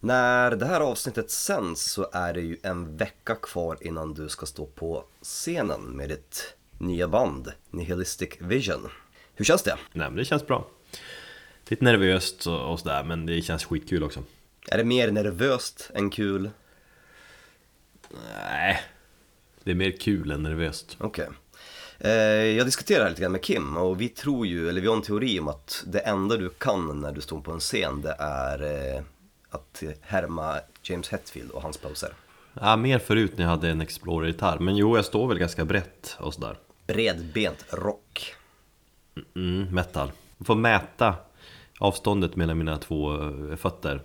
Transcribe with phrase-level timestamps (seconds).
[0.00, 4.46] När det här avsnittet sänds så är det ju en vecka kvar innan du ska
[4.46, 8.88] stå på scenen med ditt nya band Nihilistic Vision.
[9.34, 9.76] Hur känns det?
[9.92, 10.66] Nej men det känns bra
[11.68, 14.22] Lite nervöst och, och sådär men det känns skitkul också
[14.70, 16.50] Är det mer nervöst än kul?
[18.10, 18.80] Nej
[19.64, 21.28] Det är mer kul än nervöst Okej.
[21.98, 22.10] Eh,
[22.56, 25.02] jag diskuterar här lite grann med Kim och vi tror ju, eller vi har en
[25.02, 28.62] teori om att det enda du kan när du står på en scen det är
[28.96, 29.02] eh,
[29.50, 32.12] att härma James Hetfield och hans poser.
[32.60, 36.16] Ja, mer förut när jag hade en Explorer-gitarr Men jo, jag står väl ganska brett
[36.20, 36.56] och sådär
[36.86, 38.34] Bredbent rock.
[39.36, 41.14] mm, Metal Jag får mäta
[41.78, 44.02] avståndet mellan mina två eh, fötter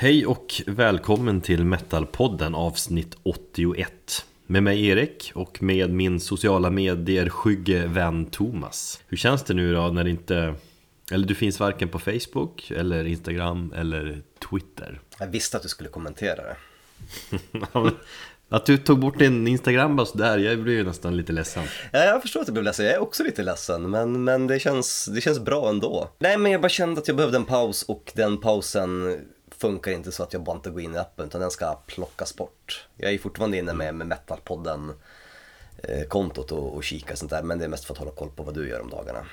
[0.00, 3.92] Hej och välkommen till Metalpodden avsnitt 81
[4.46, 9.00] Med mig Erik och med min sociala medier skygge vän Thomas.
[9.06, 10.54] Hur känns det nu då när det inte
[11.12, 15.00] Eller du finns varken på Facebook eller Instagram eller Twitter?
[15.18, 16.56] Jag visste att du skulle kommentera det.
[18.52, 21.64] Att du tog bort din Instagram bara sådär, jag blev ju nästan lite ledsen.
[21.92, 24.58] Ja, jag förstår att du blev ledsen, jag är också lite ledsen men, men det,
[24.58, 26.10] känns, det känns bra ändå.
[26.18, 29.18] Nej men jag bara kände att jag behövde en paus och den pausen
[29.60, 32.36] funkar inte så att jag bara inte går in i appen utan den ska plockas
[32.36, 32.88] bort.
[32.96, 34.92] Jag är fortfarande inne med, med Metalpodden
[35.78, 38.30] eh, kontot och, och kika sånt där men det är mest för att hålla koll
[38.30, 39.26] på vad du gör om dagarna.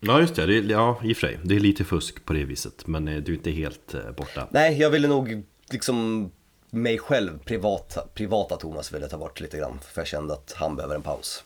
[0.00, 2.32] Ja just det, det är, ja i och för sig, det är lite fusk på
[2.32, 6.30] det viset Men eh, du är inte helt eh, borta Nej, jag ville nog liksom
[6.70, 10.76] mig själv, privata, privata Thomas ville ta bort lite grann för jag kände att han
[10.76, 11.44] behöver en paus.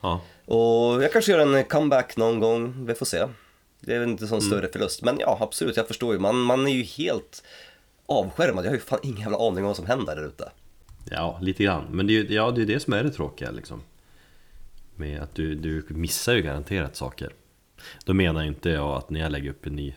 [0.00, 3.26] Ja, Och jag kanske gör en comeback någon gång, vi får se.
[3.80, 6.18] Det är väl inte sån större förlust, men ja absolut, jag förstår ju.
[6.18, 7.42] Man, man är ju helt
[8.06, 10.50] avskärmad, jag har ju fan ingen jävla aning om vad som händer där ute.
[11.10, 11.84] ja lite grann.
[11.90, 13.82] Men det är ju ja, det, är det som är det tråkiga liksom.
[14.96, 17.32] Med att du, du missar ju garanterat saker.
[18.04, 19.94] Då menar inte jag att när jag lägger upp en ny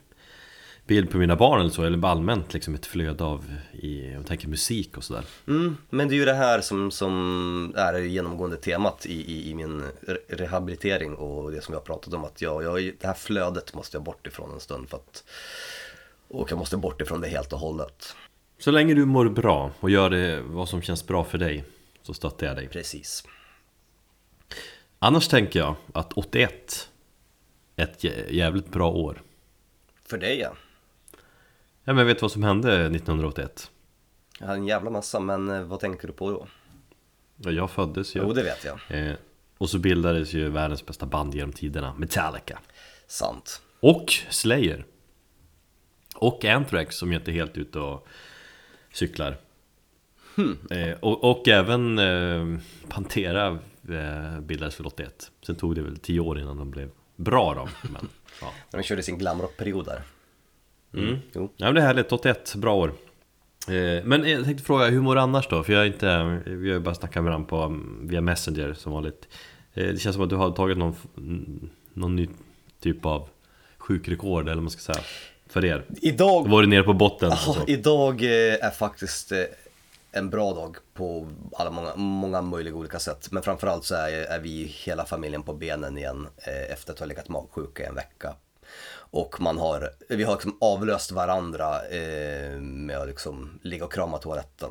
[0.88, 4.48] bild på mina barn eller så Eller allmänt liksom ett flöde av, i, jag tänker
[4.48, 8.58] musik och sådär Mm, men det är ju det här som, som är det genomgående
[8.58, 12.42] temat i, i, i min re- rehabilitering och det som vi har pratat om att
[12.42, 15.24] jag, jag, det här flödet måste jag bort ifrån en stund för att
[16.28, 18.16] och jag måste bort ifrån det helt och hållet.
[18.60, 21.64] Så länge du mår bra och gör det vad som känns bra för dig
[22.04, 23.24] Så stöttar jag dig Precis.
[25.00, 26.90] Annars tänker jag att 81
[27.76, 29.22] är ett jä- jävligt bra år
[30.06, 30.54] För dig ja.
[31.84, 33.72] Ja men vet du vad som hände 1981?
[34.40, 36.48] Jag har en jävla massa, men eh, vad tänker du på då?
[37.38, 39.08] Ja, jag föddes ju Jo, det vet jag.
[39.08, 39.14] eh,
[39.58, 42.60] Och så bildades ju världens bästa band genom tiderna Metallica
[43.08, 43.62] Sant.
[43.80, 44.86] Och Slayer
[46.16, 48.08] Och Anthrax som ju inte är helt ute och
[48.94, 49.38] cyklar
[50.72, 53.48] eh, och, och även eh, Pantera
[53.90, 57.90] eh, bildades väl 81 Sen tog det väl 10 år innan de blev bra då
[57.92, 58.10] men,
[58.42, 58.54] ja.
[58.72, 60.02] De körde sin glamrockperiod där.
[60.94, 61.18] Mm.
[61.34, 61.54] Jo.
[61.58, 62.94] Ja men det är härligt, 81, bra år
[63.68, 65.64] eh, Men jag tänkte fråga, hur mår du annars då?
[65.64, 68.74] För jag är inte, vi har ju bara snackat med varandra på, mm, via Messenger
[68.74, 69.28] som vanligt
[69.74, 72.28] eh, Det känns som att du har tagit någon, mm, någon ny
[72.80, 73.30] typ av
[73.78, 75.06] sjukrekord eller vad man ska säga
[75.48, 77.32] För er Idag Var du nere på botten?
[77.46, 79.32] Ja, idag eh, är faktiskt
[80.12, 83.28] en bra dag på alla många, många möjliga olika sätt.
[83.32, 86.28] Men framförallt så är, är vi hela familjen på benen igen
[86.70, 88.36] efter att ha legat magsjuka i en vecka.
[89.14, 94.18] Och man har, vi har liksom avlöst varandra eh, med att liksom ligga och krama
[94.18, 94.70] toaletten.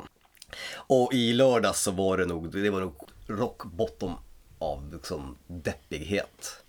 [0.73, 4.15] Och i lördags så var det nog, det var nog rock bottom
[4.59, 6.63] av liksom deppighet.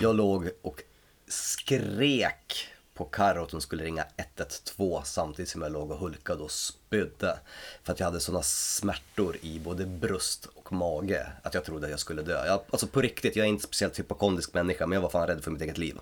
[0.00, 0.82] Jag låg och
[1.28, 6.50] skrek på Carro att hon skulle ringa 112 samtidigt som jag låg och hulkade och
[6.50, 7.38] spydde.
[7.82, 11.90] För att jag hade sådana smärtor i både bröst och mage att jag trodde att
[11.90, 12.46] jag skulle dö.
[12.46, 15.44] Jag, alltså på riktigt, jag är inte speciellt hypokondrisk människa men jag var fan rädd
[15.44, 15.98] för mitt eget liv.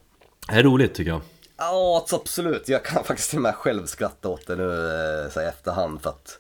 [0.49, 1.21] Det är roligt tycker jag
[1.57, 2.69] Ja, absolut.
[2.69, 6.03] Jag kan faktiskt till och med själv skratta åt det nu eh, så här efterhand
[6.03, 6.39] för att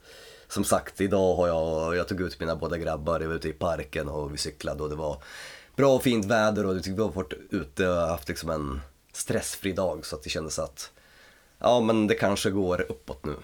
[0.48, 3.52] som sagt, idag har jag, jag tog ut mina båda grabbar, jag var ute i
[3.52, 5.22] parken och vi cyklade och det var
[5.76, 8.80] bra och fint väder och vi har varit ute och haft liksom en
[9.12, 10.90] stressfri dag så att det kändes att
[11.58, 13.34] ja men det kanske går uppåt nu.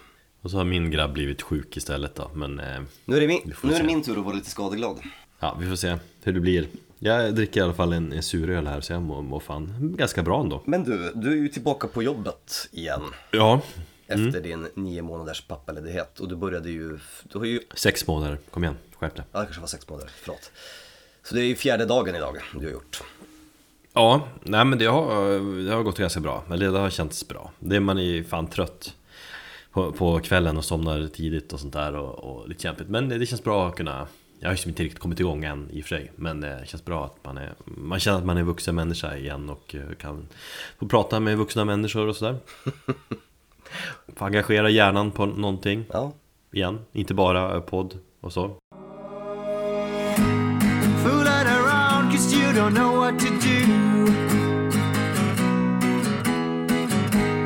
[0.41, 3.55] Och så har min grabb blivit sjuk istället då Men eh, Nu är det min,
[3.63, 4.99] nu är det min tur att vara lite skadeglad.
[5.41, 6.69] ja, vi får se hur det blir
[7.07, 10.23] Jag dricker i alla fall en, en suröl här så jag mår, mår fan ganska
[10.23, 10.63] bra ändå.
[10.65, 13.03] Men du, du är ju tillbaka på jobbet igen.
[13.31, 13.61] Ja,
[14.07, 16.21] efter din nio månaders pappaledighet.
[16.21, 19.25] Och du började ju, du har ju, sex månader, kom igen, skärp dig.
[19.33, 20.53] Ja det kanske var sex månader, förlåt.
[21.23, 23.03] Så det är ju fjärde dagen idag du har gjort.
[23.93, 25.09] Ja, nej men det har,
[25.65, 26.45] det har gått ganska bra.
[26.51, 27.53] Eller det har känts bra.
[27.59, 28.95] Det man är fan trött
[29.73, 32.89] på, på kvällen och somnar tidigt och sånt där och, och lite kämpigt.
[32.89, 34.07] Men det känns bra att kunna
[34.41, 36.85] Jag har ju inte riktigt kommit igång än i och för sig Men det känns
[36.85, 40.27] bra att man är Man känner att man är vuxen människa igen och eh, kan
[40.79, 42.37] Få prata med vuxna människor och sådär
[44.17, 46.13] Få engagera hjärnan på någonting Ja,
[46.53, 48.57] igen Inte bara podd och så.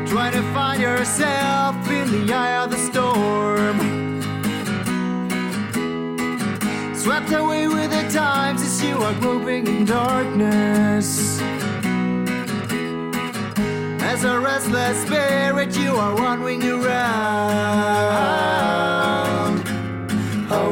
[0.08, 3.87] Trying to find yourself in the eye of the storm.
[6.98, 11.40] Swept away with the times as you are groping in darkness.
[14.02, 16.88] As a restless spirit, you are wandering around.
[20.48, 20.68] How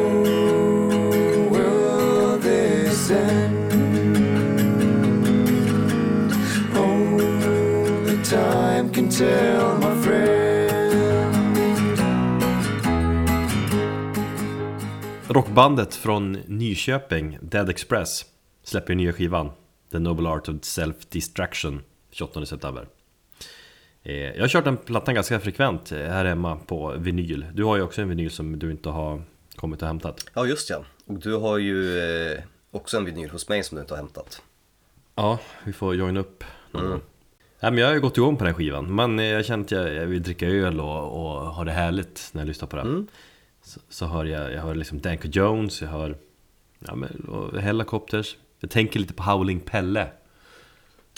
[1.52, 3.72] will this end?
[6.76, 9.79] Only time can tell,
[15.36, 18.24] Rockbandet från Nyköping, Dead Express
[18.62, 19.50] Släpper nya skivan
[19.92, 21.80] The Noble Art of Self-Distraction
[22.10, 22.86] 28 september
[24.02, 27.76] Eh, Jag har kört den plattan ganska frekvent eh, här hemma på vinyl Du har
[27.76, 29.22] ju också en vinyl som du inte har
[29.56, 30.84] kommit och hämtat ja just ja.
[31.06, 32.38] Och du har ju eh,
[32.70, 34.42] också en vinyl hos mig som du inte har hämtat.
[35.14, 37.00] Ja, vi får joina upp någon gång.
[37.60, 39.70] Nej, men jag har ju gått igång på den här skivan Men jag känner att
[39.70, 43.08] jag, vill dricka öl och, och ha det härligt när jag lyssnar på den
[43.66, 46.16] så, så hör jag, jag hör liksom Danko Jones, jag hör
[46.78, 50.08] ja, men, och Hellacopters Jag tänker lite på Howling Pelle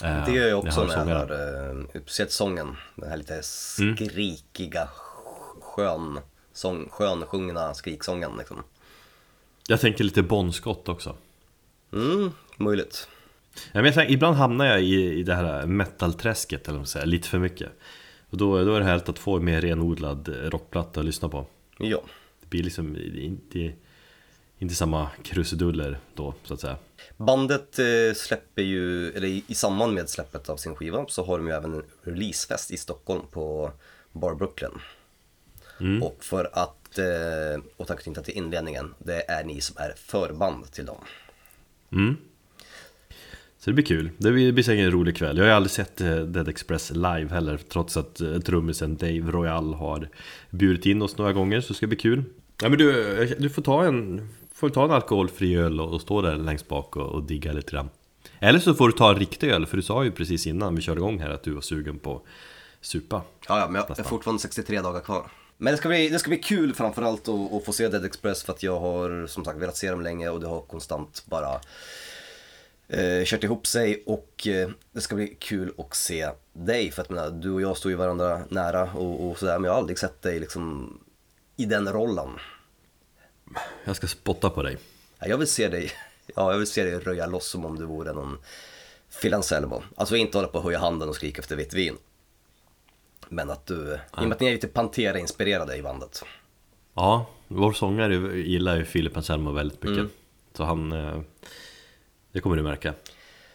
[0.03, 2.75] Eh, Det gör jag också när när jag hör, eh, speciellt sången.
[2.95, 4.87] Den här lite skrikiga,
[5.61, 6.19] skön,
[6.53, 8.63] sång, skönsjungna skriksången liksom.
[9.67, 11.15] Jag tänker lite Bon Scott också
[11.93, 13.07] Mm, möjligt.
[13.71, 17.39] Ja, men tänker, ibland hamnar jag i, i det här metalträsket eller säger, lite för
[17.39, 17.69] mycket
[18.29, 21.45] Och då, då är det härligt att få mer renodlad rockplatta att lyssna på
[21.77, 22.01] Ja.
[22.49, 23.71] Blir liksom inte,
[24.57, 26.77] inte samma krusiduller då, så att säga.
[27.17, 31.47] Bandet eh, släpper ju, eller i, samband med släppet av sin skiva så har de
[31.47, 33.71] ju även en releasefest i Stockholm på
[34.11, 34.71] Bar Brooklyn.
[36.01, 40.97] Och för att eh, återknyta till inledningen, det är ni som är förband till dem.
[43.59, 45.37] Så det blir kul, det blir, det blir säkert en rolig kväll.
[45.37, 49.31] Jag har ju aldrig sett eh, Dead Express live heller Trots att eh, trummisen Dave
[49.31, 50.09] Royal har
[50.49, 52.23] bjudit in oss några gånger Så det ska bli kul
[52.61, 56.21] Ja men du, du får ta en, får ta en alkoholfri öl och, och stå
[56.21, 57.89] där längst bak och, och digga lite grann.
[58.39, 60.81] Eller så får du ta en riktig öl, för du sa ju precis innan vi
[60.81, 62.21] körde igång här att du var sugen på
[62.81, 63.21] supa.
[63.47, 65.31] Ja, ja men jag är fortfarande 63 dagar kvar.
[65.57, 68.43] Men det ska bli, det ska bli kul framförallt att, att få se Dead Express
[68.43, 71.59] för att jag har som sagt velat se dem länge och det har konstant bara
[72.87, 74.03] eh, kört ihop sig.
[74.05, 77.77] Och eh, det ska bli kul att se dig för att menar, du och jag
[77.77, 80.93] står ju varandra nära och, och sådär men jag har aldrig sett dig liksom
[81.59, 82.29] i den rollen.
[83.83, 84.77] Jag ska spotta på dig
[85.19, 85.91] Ja, Jag vill se dig,
[86.35, 88.37] ja, jag vill se dig röja loss som om du vore någon
[89.21, 89.83] Phil Anselmo.
[89.95, 91.97] Alltså inte hålla på och höja handen och skrika efter vitt vin.
[93.29, 96.23] Men att du, i och med att ni är lite Pantera-inspirerade i bandet.
[96.93, 100.11] Ja, vår sångare gillar ju Filip Anselmo väldigt mycket
[100.53, 101.21] Så han, eh,
[102.31, 102.93] det kommer du märka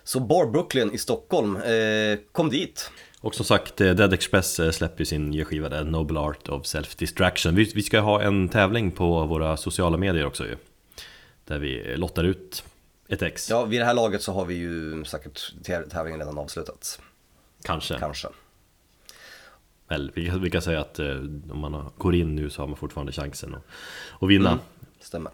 [0.05, 2.91] Så Bar Brooklyn i Stockholm, eh, kom dit.
[3.25, 6.49] Och som sagt, eh, Dead Express eh, släpper ju sin nya skiva där, Noble Art
[6.49, 10.57] of Self-Distraction vi, vi ska ha en tävling på våra sociala medier också ju
[11.45, 12.65] Där vi lottar ut
[13.09, 16.39] ett ex, Ja, vid det här laget så har vi ju säkert täv- tävlingen redan
[16.39, 17.01] avslutat.
[17.63, 18.29] kanske Kanske.
[19.89, 21.07] Väl, vi, kan- vi kan säga att eh,
[21.51, 23.63] om man går in nu så har man fortfarande chansen att,
[24.23, 24.59] att vinna
[25.01, 25.33] Stämmer.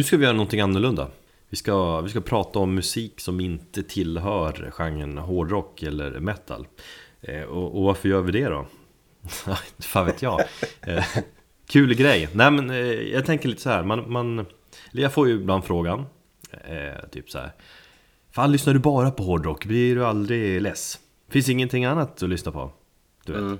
[0.00, 1.10] Nu ska vi göra någonting annorlunda.
[1.48, 6.66] Vi ska, vi ska prata om musik som inte tillhör genren hårdrock eller metal.
[7.20, 8.66] Eh, och, och varför gör vi det då?
[9.78, 10.40] Fan vet jag.
[10.82, 11.04] Eh,
[11.68, 12.28] kul grej.
[12.32, 13.82] Nej men eh, jag tänker lite så här.
[13.82, 14.46] Man, man,
[14.92, 16.04] jag får ju ibland frågan.
[16.50, 17.52] Eh, typ så här.
[18.30, 19.64] Fan lyssnar du bara på hårdrock?
[19.64, 20.98] Blir du aldrig less?
[21.28, 22.72] Finns ingenting annat att lyssna på?
[23.24, 23.40] Du vet.
[23.40, 23.58] Mm.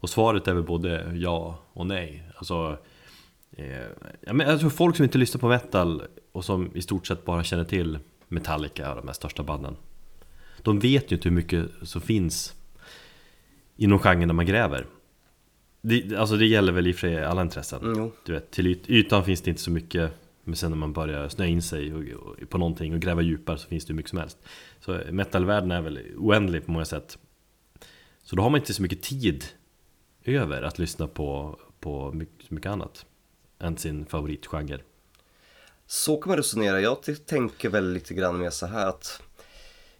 [0.00, 2.22] Och svaret är väl både ja och nej.
[2.36, 2.78] Alltså,
[4.20, 6.02] ja, men jag tror folk som inte lyssnar på metal
[6.32, 9.76] och som i stort sett bara känner till Metallica, de här största banden.
[10.62, 12.54] De vet ju inte hur mycket som finns
[13.76, 14.86] inom genren när man gräver.
[15.80, 17.84] Det, alltså det gäller väl i och för sig alla intressen.
[17.84, 18.10] Mm.
[18.26, 20.12] Du vet, till yt, ytan finns det inte så mycket
[20.44, 23.58] Men sen när man börjar snöa in sig och, och, på någonting och gräva djupare
[23.58, 24.38] så finns det hur mycket som helst
[24.80, 27.18] Så metalvärlden är väl oändlig på många sätt
[28.22, 29.44] Så då har man inte så mycket tid
[30.24, 33.06] över att lyssna på, på mycket, mycket annat
[33.60, 34.78] Än sin favoritgenre
[35.86, 36.80] Så kan man resonera.
[36.80, 39.20] Jag tänker väl lite grann mer så här att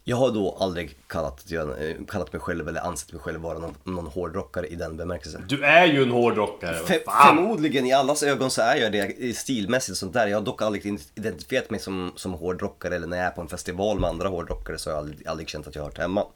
[0.04, 3.74] jag har då aldrig kallat, eh, kallat mig själv eller ansett mig själv vara någon,
[3.84, 5.44] någon hårdrockare i den bemärkelsen.
[5.48, 6.76] Du är ju en hårdrockare!
[6.76, 10.26] Fe- förmodligen i allas ögon så är jag det stilmässigt och sånt där.
[10.26, 13.48] Jag har dock aldrig identifierat mig som, som hårdrockare eller när jag är på en
[13.48, 16.26] festival med andra hårdrockare så har jag aldrig, aldrig känt att jag har hört hemma.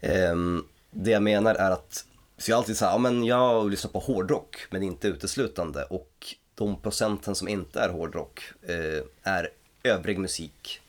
[0.00, 2.04] Ehm, det jag menar är att,
[2.38, 6.34] så jag är alltid sagt, ja men jag lyssnar på hårdrock men inte uteslutande och
[6.54, 9.50] de procenten som inte är hårdrock eh, är
[9.82, 10.80] övrig musik.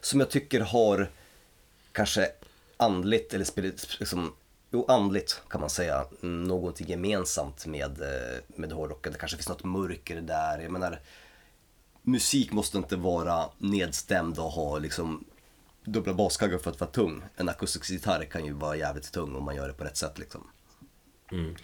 [0.00, 1.10] Som jag tycker har
[1.92, 2.28] kanske
[2.76, 4.32] andligt eller spirit, liksom,
[4.70, 9.12] jo andligt kan man säga, mm, någonting gemensamt med, eh, med hårdrocken.
[9.12, 10.58] Det kanske finns något mörker där.
[10.58, 11.00] Jag menar,
[12.02, 15.24] musik måste inte vara nedstämd och ha liksom
[15.84, 17.22] dubbla baskaggar för att vara tung.
[17.36, 20.18] En akustisk gitarr kan ju vara jävligt tung om man gör det på rätt sätt
[20.18, 20.50] liksom.
[21.32, 21.56] Mm.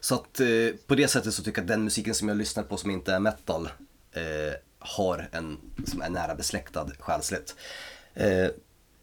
[0.00, 0.46] Så att eh,
[0.86, 3.12] på det sättet så tycker jag att den musiken som jag lyssnar på som inte
[3.12, 3.68] är metal
[4.12, 7.56] eh, har en, som är nära besläktad själsligt.
[8.14, 8.48] Eh,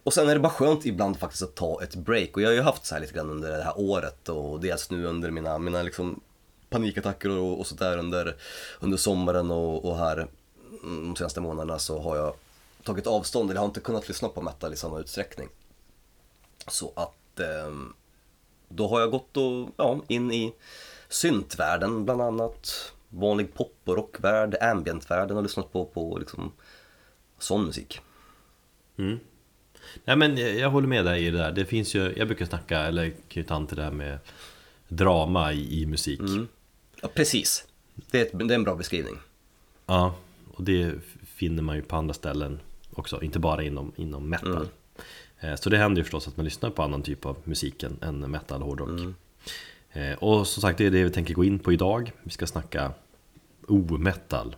[0.03, 2.53] och sen är det bara skönt ibland faktiskt att ta ett break och jag har
[2.53, 5.57] ju haft så här lite grann under det här året och dels nu under mina,
[5.57, 6.21] mina liksom
[6.69, 8.35] panikattacker och, och sådär under,
[8.79, 10.27] under sommaren och, och här
[10.83, 12.33] mm, de senaste månaderna så har jag
[12.83, 15.49] tagit avstånd, eller har inte kunnat lyssna på metal i samma utsträckning.
[16.67, 17.93] Så att ehm,
[18.69, 20.53] då har jag gått och, ja, in i
[21.09, 26.51] syntvärlden bland annat, vanlig pop och rockvärld, ambientvärlden och lyssnat på, på liksom
[27.39, 28.01] sån musik.
[30.03, 31.51] Nej men jag, jag håller med dig i det där.
[31.51, 34.19] Det finns ju, jag brukar snacka, eller knyta an till det här med
[34.87, 36.21] drama i, i musik.
[37.01, 37.67] Ja, precis.
[37.95, 39.15] Det är, ett, det är en bra beskrivning.
[39.85, 40.15] Ja,
[40.53, 40.93] och det
[41.25, 42.59] finner man ju på andra ställen
[42.93, 44.61] också, inte bara inom, inom metal.
[44.61, 44.67] Eh,
[45.59, 48.61] Så det händer ju förstås att man lyssnar på annan typ av musik än- metal
[48.61, 49.15] och hårdrock.
[49.91, 52.11] Eh, Och som sagt, det är det vi tänker gå in på idag.
[52.23, 52.91] Vi ska snacka
[53.67, 54.55] o-metal.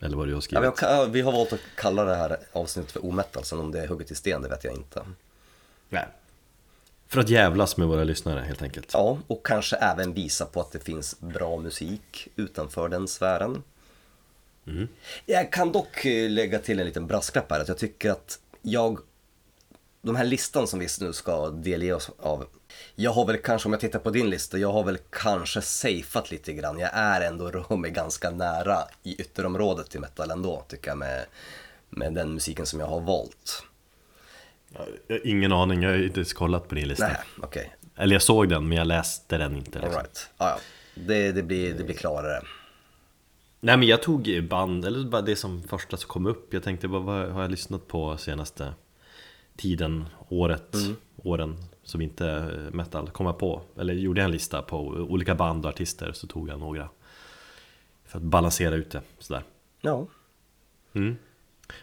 [0.00, 0.82] Eller vad du har Ja, skrivit.
[0.82, 3.80] vi, har, vi har valt att kalla det här avsnittet för ometal, sen om det
[3.82, 5.02] är hugget i sten det vet jag inte.
[5.88, 6.06] Nej.
[7.08, 8.90] För att jävlas med våra lyssnare helt enkelt.
[8.92, 13.62] Ja, och kanske även visa på att det finns bra musik utanför den sfären.
[15.26, 18.98] Jag kan dock eh, lägga till en liten brasklapp här, att jag tycker att jag,
[20.06, 22.46] de här listan som vi nu ska delge oss av,
[22.94, 26.30] jag har väl kanske, om jag tittar på din lista, jag har väl kanske safeat
[26.30, 26.78] lite grann.
[26.78, 31.26] Jag är ändå rör mig ganska nära i ytterområdet till metal ändå, tycker jag, med,
[31.90, 33.62] med den musiken som jag har valt.
[34.72, 34.80] Jag
[35.16, 37.08] har ingen aning, jag har inte ens kollat på din lista.
[37.08, 37.76] Nej, okej.
[37.96, 39.78] Eller jag såg den, men jag läste den inte.
[39.78, 40.02] All Liksom.
[40.02, 40.30] right.
[40.38, 40.58] Ja, ja.
[40.94, 42.42] Det, det, blir, det blir klarare.
[43.60, 46.88] Nej men jag tog band, eller bara det som första som kom upp Jag tänkte
[46.88, 48.74] vad har jag lyssnat på senaste
[49.56, 50.76] tiden, året,
[51.16, 55.34] åren som inte är metal Kom jag på, eller gjorde jag en lista på olika
[55.34, 56.88] band och artister så tog jag några
[58.04, 59.42] För att balansera ut det, sådär
[59.80, 60.06] Ja.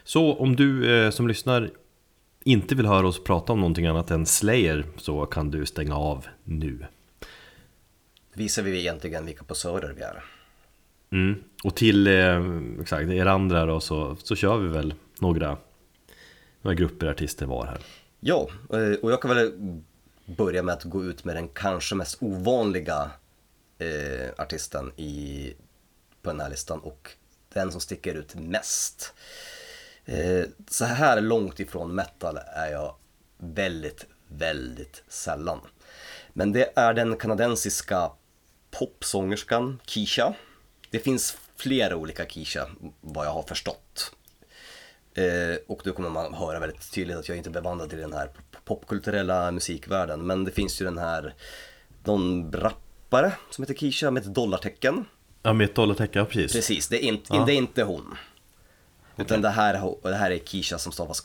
[0.04, 1.70] Så om du eh, som lyssnar
[2.44, 6.26] inte vill höra oss prata om någonting annat än Slayer så kan du stänga av
[6.44, 6.86] nu
[8.34, 10.24] Visar vi egentligen vilka posörer vi är.
[11.10, 11.42] Mm.
[11.64, 12.42] Och till eh,
[12.80, 15.56] exakt, er andra då så, så kör vi väl några,
[16.64, 17.78] några grupper artister var här.
[18.20, 19.52] Ja, eh, och jag kan väl
[20.24, 23.10] börja med att gå ut med den kanske mest ovanliga
[23.78, 25.52] eh, artisten i,
[26.22, 27.10] på den här listan och
[27.52, 29.12] den som sticker ut mest.
[30.04, 32.94] Eh, så här långt ifrån metal är jag
[33.38, 35.60] väldigt, väldigt sällan.
[36.32, 38.10] Men det är den kanadensiska
[38.70, 40.34] popsångerskan Keisha.
[40.90, 42.66] Det finns flera olika Keisha,
[43.00, 44.14] vad jag har förstått.
[45.14, 48.12] Eh, och då kommer man höra väldigt tydligt att jag inte är bevandrad i den
[48.12, 48.30] här
[48.64, 50.26] popkulturella musikvärlden.
[50.26, 51.34] Men det finns ju den här,
[52.04, 55.04] någon rappare som heter Keisha med ett dollartecken.
[55.42, 56.52] Ja, med ett dollartecken, precis.
[56.52, 57.44] Precis, det är inte, Ja.
[57.44, 58.14] det är inte hon.
[59.16, 61.20] Utan det här, det här är Kisha som stavas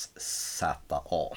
[0.00, 1.36] K-I-E-S-Z-A.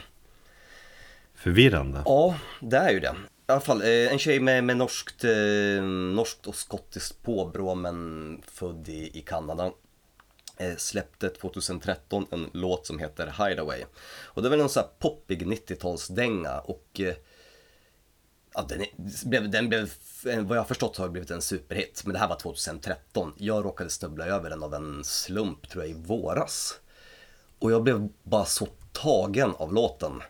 [1.36, 2.02] Förvirrande.
[2.06, 3.16] Ja, det är ju det.
[3.48, 8.42] I alla fall, eh, en tjej med, med norskt, eh, norskt och skottiskt påbrå men
[8.52, 9.72] född i, i Kanada.
[10.58, 13.84] Eh, släppte 2013 en låt som heter Hideaway.
[14.24, 17.16] Och det var en sån här poppig 90-talsdänga och eh,
[18.54, 18.86] ja, den,
[19.26, 19.92] blev, den blev,
[20.26, 22.02] eh, vad jag har förstått har det blivit en superhit.
[22.06, 23.34] Men det här var 2013.
[23.38, 26.80] Jag råkade snubbla över den av en slump tror jag i våras.
[27.60, 30.22] Och jag blev bara så tagen av låten.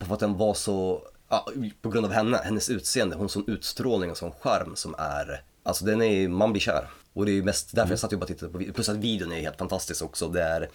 [0.00, 1.46] För att den var så, ja,
[1.82, 5.42] på grund av henne, hennes utseende, hon har sån utstrålning och sån charm som är,
[5.62, 6.88] alltså den är, man blir kär.
[7.14, 8.96] Och det är ju mest därför jag satt och bara tittade på videon, plus att
[8.96, 10.28] videon är helt fantastisk också.
[10.28, 10.68] Det är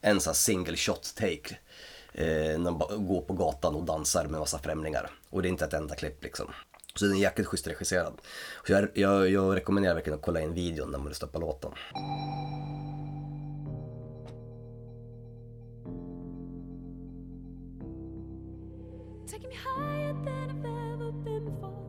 [0.00, 1.56] en sån här single shot take.
[2.14, 5.10] Eh, när man bara går på gatan och dansar med massa främlingar.
[5.30, 6.50] Och det är inte ett enda klipp liksom.
[6.94, 8.12] Så den är jäkligt schysst regisserad.
[8.66, 11.70] Så jag, jag, jag rekommenderar verkligen att kolla in videon när man lyssnar på låten.
[19.30, 21.82] Taking me higher than I've ever been before.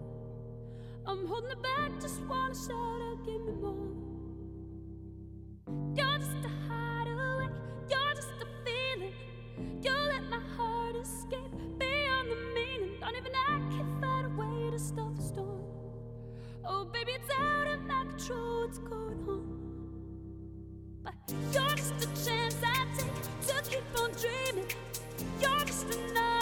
[1.05, 3.82] I'm holding it back, just wanna shout out, give me more.
[13.13, 15.63] Don't even I can find a way to stop the storm.
[16.65, 19.59] Oh, baby, it's out of my control, what's going on?
[21.03, 21.13] But
[21.53, 23.13] you're just a chance I take
[23.47, 24.71] to keep on dreaming.
[25.39, 26.32] You're just another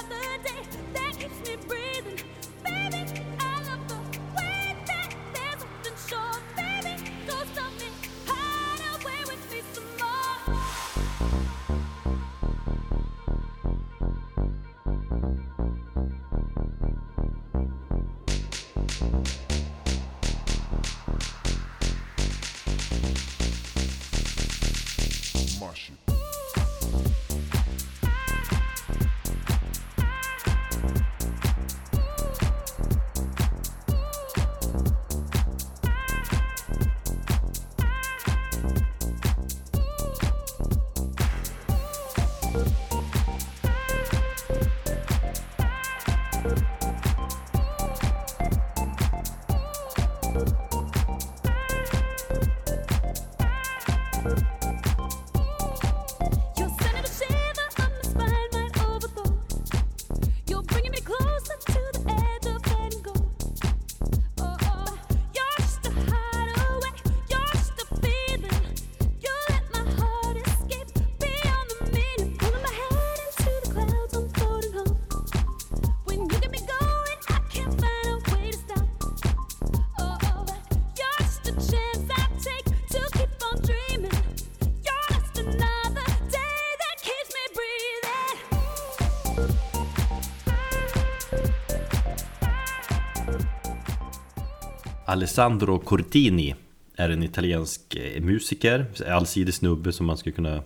[95.11, 96.55] Alessandro Cortini
[96.95, 100.63] är en italiensk eh, musiker, allsidig snubbe som man skulle kunna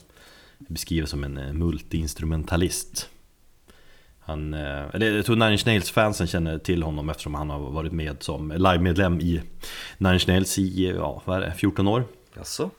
[0.57, 3.09] beskriva som en eh, multiinstrumentalist.
[4.19, 7.91] Han, eh, eller jag tror Nine Inch Nails-fansen känner till honom eftersom han har varit
[7.91, 9.41] med som livemedlem i
[9.97, 12.03] Nine Inch Nails i, ja, vad är det, 14 år.
[12.35, 12.69] Jaså?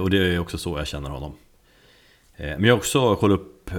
[0.00, 1.32] Och det är också så jag känner honom.
[2.36, 3.70] Men jag har också kollat upp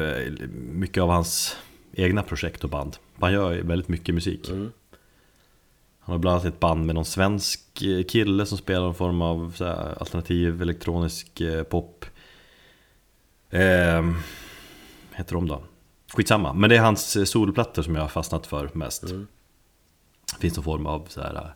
[0.53, 1.57] mycket av hans
[1.93, 2.97] egna projekt och band.
[3.19, 4.49] Han gör väldigt mycket musik.
[6.07, 9.21] Han har bland annat ett band med någon svensk eh, kille som spelar någon form
[9.21, 12.05] av här, alternativ elektronisk eh, pop.
[13.49, 14.11] Eh,
[15.13, 15.63] heter de då?
[16.13, 19.03] Skitsamma, men det är hans eh, solplattor som jag har fastnat för mest.
[20.39, 21.53] Finns någon form av så här,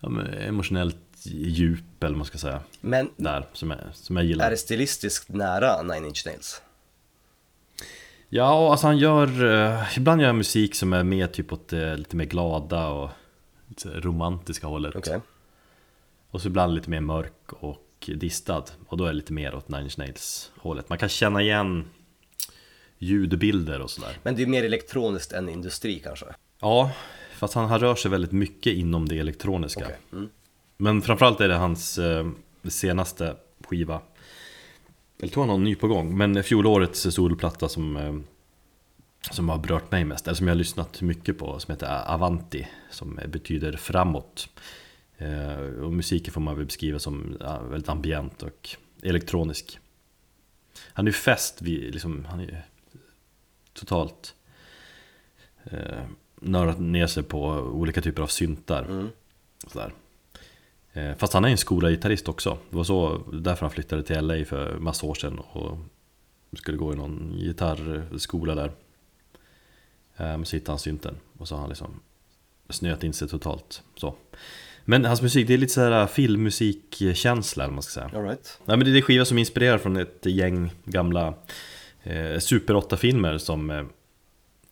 [0.00, 2.60] ja, emotionellt djup eller vad man ska säga.
[2.80, 4.46] Men Där, som jag, som jag gillar.
[4.46, 6.62] är det stilistiskt nära Nine Inch Nails?
[8.28, 9.28] Ja, alltså han gör...
[9.96, 13.10] ibland gör han musik som är mer typ åt det lite mer glada och
[13.86, 14.96] lite romantiska hållet.
[14.96, 15.20] Okej.
[16.30, 18.64] Och så ibland lite mer mörk och distad.
[18.88, 20.88] Och då är det lite mer åt Nine Inch Nails hållet.
[20.88, 21.84] Man kan känna igen
[22.98, 24.18] ljudbilder och sådär.
[24.22, 26.26] Men det är mer elektroniskt än industri kanske?
[26.60, 26.90] Ja,
[27.36, 29.84] fast han, han rör sig väldigt mycket inom det elektroniska.
[29.84, 29.98] Okej.
[30.12, 30.28] Mm.
[30.76, 32.28] Men framförallt är det hans eh,
[32.68, 34.00] senaste skiva
[35.18, 38.14] Jag tror han har en ny på gång Men fjolårets solplatta som eh,
[39.20, 42.68] Som har berört mig mest Eller som jag har lyssnat mycket på Som heter Avanti
[42.90, 44.48] Som betyder framåt
[45.18, 47.36] eh, Och musiken får man väl beskriva som
[47.70, 48.68] väldigt ambient och
[49.02, 49.78] elektronisk
[50.92, 52.56] Han är ju fäst vid, liksom, han är ju
[53.72, 54.34] totalt
[55.64, 56.02] eh,
[56.40, 58.84] nördat ner sig på olika typer av syntar.
[58.84, 59.08] Mm.
[59.66, 59.92] Sådär.
[60.92, 62.58] Eh, Fast han är en skolad gitarrist också.
[62.70, 65.78] Det var så därför han flyttade till LA för massa år sedan och
[66.52, 68.72] skulle gå i någon gitarrskola där.
[70.18, 72.00] Men så hittade han synten och så har han liksom
[72.70, 73.82] snöat in sig totalt.
[73.96, 74.14] Så.
[74.84, 78.18] Men hans musik, det är lite såhär filmmusikkänsla eller man ska säga.
[78.18, 78.58] All right.
[78.64, 81.34] Nej men det är skiva som är inspirerad från ett gäng gamla
[82.02, 83.84] eh, Super 8-filmer som, eh,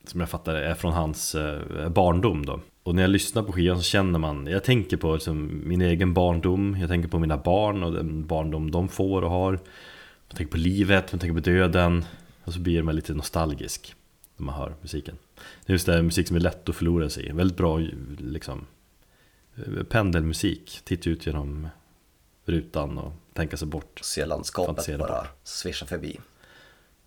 [0.06, 2.61] som jag fattar är från hans eh, barndom då.
[2.82, 6.14] Och när jag lyssnar på skivan så känner man, jag tänker på liksom, min egen
[6.14, 9.52] barndom, jag tänker på mina barn och den barndom de får och har.
[10.28, 12.04] Jag tänker på livet, jag tänker på döden.
[12.44, 13.94] Och så blir man lite nostalgisk
[14.37, 15.16] när man hör musiken.
[15.66, 17.33] Just det, här musik som är lätt att förlora sig i.
[17.33, 17.79] Väldigt bra
[18.18, 18.66] liksom,
[19.57, 20.81] eh, pendelmusik.
[20.85, 21.68] Titta ut genom
[22.44, 24.01] rutan och tänka sig bort.
[24.03, 25.27] Se landskapet bara bort.
[25.44, 26.20] svischa förbi.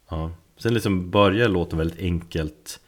[0.09, 0.31] Ja.
[0.57, 2.79] Sen liksom börjar låten väldigt enkelt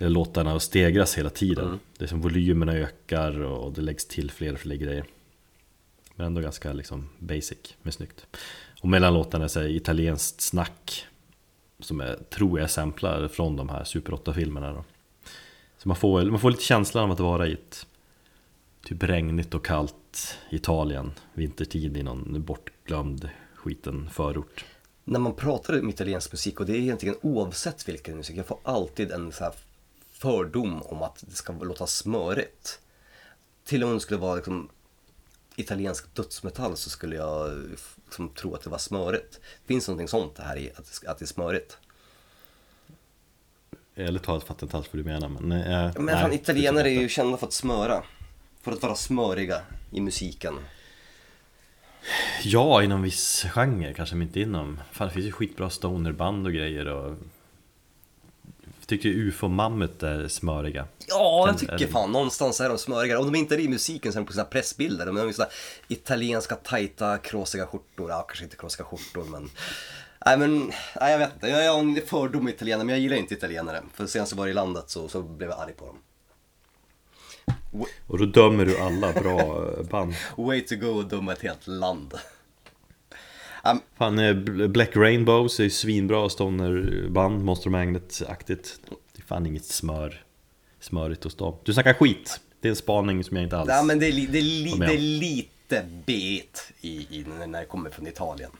[0.00, 4.52] eller Låtarna stegras hela tiden Det är som volymerna ökar och det läggs till fler
[4.52, 5.04] och fler grejer
[6.16, 8.26] Men ändå ganska liksom basic, men snyggt
[8.80, 11.06] Och mellan låtarna är det italienskt snack
[11.80, 14.84] som jag tror jag samplar från de här Super 8-filmerna då
[15.78, 17.86] Så man får, man får lite känslan av att vara i ett
[18.84, 24.64] Typ regnigt och kallt Italien Vintertid i någon bortglömd skiten förort
[25.04, 28.58] När man pratar om italiensk musik och det är egentligen oavsett vilken musik, jag får
[28.62, 29.52] alltid en så här
[30.12, 32.80] fördom om att det ska låta smörigt.
[33.64, 34.68] Till och med om det skulle vara liksom
[35.60, 37.62] italiensk dödsmetall så skulle jag
[38.04, 39.40] liksom tro att det var smörigt.
[39.66, 41.78] Finns någonting sånt här i att att det är smörigt?
[43.94, 45.52] Ärligt talat fattar jag inte alls vad du menar men...
[45.52, 48.02] eh, Men nej, fan, italienare är ju kända för att smöra.
[48.62, 50.54] För att vara smöriga i musiken.
[52.42, 54.80] Ja, inom viss genre kanske, men inte inom...
[54.92, 57.16] Fan, det finns ju skitbra stonerband och grejer och...
[58.90, 60.86] Tycker UFO Mammut är smöriga.
[61.08, 63.18] Ja, jag tycker är- fan någonstans är de smöriga.
[63.20, 65.06] Om de inte är i musiken så är de på sina pressbilder.
[65.06, 65.50] De har ju sådana
[65.88, 68.10] italienska tajta kråsiga skjortor.
[68.10, 69.50] Ja, kanske inte kråsiga skjortor men...
[70.26, 71.48] Nej men, nej jag vet inte.
[71.48, 73.82] Jag har en fördom med italienare men jag gillar inte italienare.
[73.94, 75.98] För senast jag var i landet så, så blev jag arg på dem.
[78.06, 80.14] Och då dömer du alla bra band.
[80.36, 82.14] Way to go att döma ett helt land.
[83.62, 88.80] Ja, Fan, eh, Bl- Black Rainbows är ju svinbra stonerband, Monster Magnet-aktigt.
[89.12, 90.24] Det är fan inget smör,
[90.80, 91.56] smörigt hos dem.
[91.64, 92.40] Du snackar skit!
[92.60, 93.68] Det är en spaning som jag inte alls...
[93.68, 97.60] Nej men det är, li, det är, li, det är lite bet i, i, när
[97.60, 98.50] det kommer från Italien.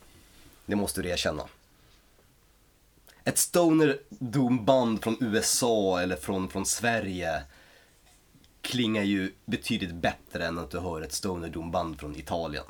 [0.66, 1.42] Det måste du erkänna.
[3.24, 7.42] Ett stoner doomband från USA eller från, från Sverige
[8.62, 12.64] klingar ju betydligt bättre än att du hör ett stoner doomband från Italien.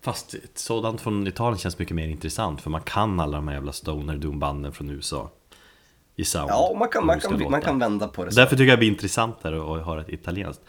[0.00, 3.72] Fast sådant från Italien känns mycket mer intressant för man kan alla de här jävla
[3.72, 5.30] stoner doombanden från USA
[6.16, 8.40] I sound Ja, man kan, man kan, man kan vända på det så.
[8.40, 10.62] Därför tycker jag det blir intressantare att höra ett italienskt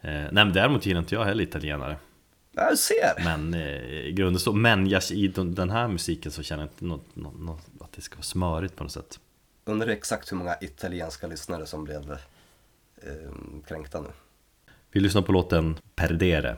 [0.00, 1.96] eh, Nej men däremot gillar inte jag heller italienare
[2.52, 3.24] Ja, du ser.
[3.24, 3.60] Men eh,
[4.08, 7.16] i grunden så, men jag, i den den här musiken så känner jag inte något,
[7.16, 9.20] något, något, att det ska vara smörigt på något sätt
[9.64, 12.12] Undrar exakt hur många italienska lyssnare som blev
[13.02, 13.08] eh,
[13.66, 14.08] kränkta nu.
[14.90, 16.56] Vi lyssnar på låten Perdere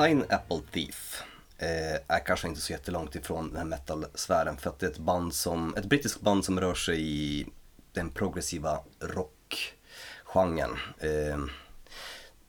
[0.00, 1.22] Pineapple Thief
[1.58, 4.98] eh, är kanske inte så jättelångt ifrån den här metal-sfären för att det är ett
[4.98, 7.46] band som, ett brittiskt band som rör sig i
[7.92, 10.70] den progressiva rockgenren.
[10.98, 11.38] Eh,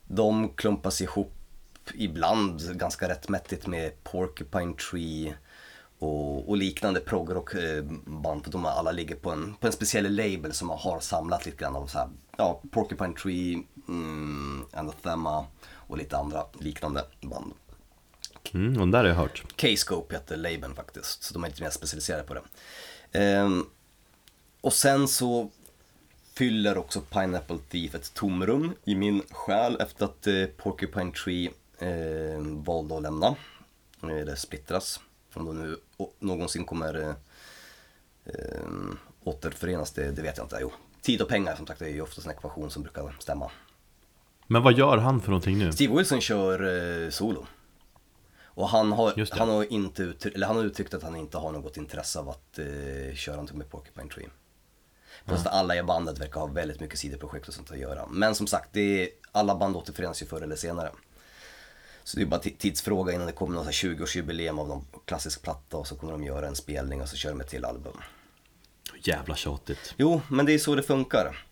[0.07, 1.33] de klumpas ihop
[1.93, 5.33] ibland ganska rättmätigt med Porcupine Tree
[5.99, 10.53] och, och liknande progrockband eh, för de alla ligger på en, på en speciell label
[10.53, 15.45] som har samlat lite grann av så här, ja, Porcupine Tree, mm, Anathema
[15.91, 17.53] och lite andra liknande band.
[18.53, 21.63] mm, och den där har jag hört K-Scope heter labeln faktiskt, så de är lite
[21.63, 22.41] mer specialiserade på det.
[23.11, 23.65] Ehm,
[24.61, 25.49] och sen så
[26.33, 31.49] fyller också Pineapple Thief ett tomrum i min själ efter att eh, Porcupine Tree
[31.79, 33.35] eh, valde att lämna,
[34.03, 34.99] eller splittras.
[35.33, 35.77] Om de nu
[36.19, 37.15] någonsin kommer eh,
[38.25, 38.67] eh,
[39.23, 40.57] återförenas, det, det vet jag inte.
[40.61, 43.51] Jo, tid och pengar som sagt det är ju oftast en ekvation som brukar stämma.
[44.51, 45.71] Men vad gör han för någonting nu?
[45.71, 47.45] Steve Wilson kör eh, solo.
[48.43, 51.51] Och han har, han, har inte uttryckt, eller han har uttryckt att han inte har
[51.51, 54.29] något intresse av att eh, köra någonting med Porcupine Tree.
[55.25, 58.07] Fast alla i bandet verkar ha väldigt mycket sidoprojekt och sånt att göra.
[58.07, 60.91] Men som sagt, det är, alla band återförenas ju förr eller senare.
[62.03, 65.41] Så det är bara ti- tidsfråga innan det kommer någon här 20-årsjubileum av någon klassisk
[65.41, 67.97] platta och så kommer de göra en spelning och så kör de ett till album.
[69.03, 69.93] Jävla tjatigt.
[69.97, 71.45] Jo, men det är så det funkar.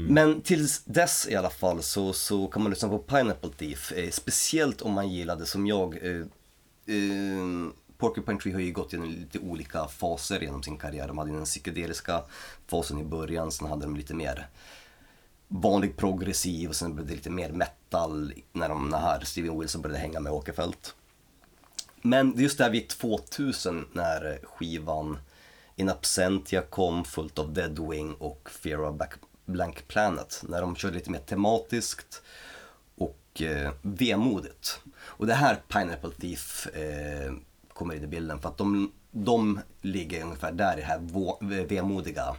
[0.00, 0.14] Mm.
[0.14, 3.92] Men tills dess i alla fall så, så kan man lyssna på Pineapple Thief.
[3.92, 6.06] Eh, speciellt om man gillade som jag.
[6.06, 6.20] Eh,
[6.96, 11.08] eh, Porcupine Tree har ju gått genom lite olika faser genom sin karriär.
[11.08, 12.22] De hade den psykedeliska
[12.66, 14.48] fasen i början, sen hade de lite mer
[15.48, 19.82] vanlig progressiv och sen blev det lite mer metal när de när här Steven Wilson
[19.82, 20.94] började hänga med Åkerfeldt.
[22.02, 25.18] Men det just där vid 2000 när skivan
[25.76, 30.42] In Absentia kom fullt av Deadwing och Fear of Back- Blank Planet.
[30.48, 32.22] När de körde lite mer tematiskt
[32.94, 34.80] och eh, vemodigt.
[35.02, 37.32] Och det här Pineapple Thief eh,
[37.72, 42.36] kommer in i bilden för att de, de ligger ungefär där i det här vemodiga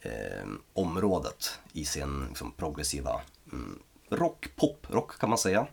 [0.00, 3.20] eh, området i sin liksom, progressiva
[3.52, 3.78] mm,
[4.10, 5.66] rock, pop, rock kan man säga.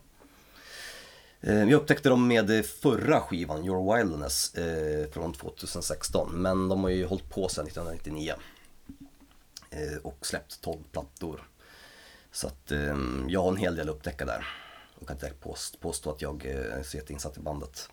[1.42, 6.42] Eh, jag upptäckte dem med förra skivan, Your Wildness, eh, från 2016.
[6.42, 8.34] Men de har ju hållit på sedan 1999.
[9.72, 11.48] Eh, och släppt 12 plattor.
[12.32, 14.48] Så att eh, jag har en hel del att upptäcka där.
[14.96, 17.90] Och kan inte direkt påst- påstå att jag eh, är så jätteinsatt i bandet.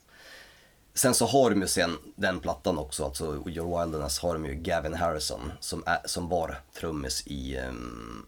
[0.94, 4.54] Sen så har de ju sen den plattan också, alltså Your Wilderness har de ju
[4.54, 8.26] Gavin Harrison som, är, som var trummis i um,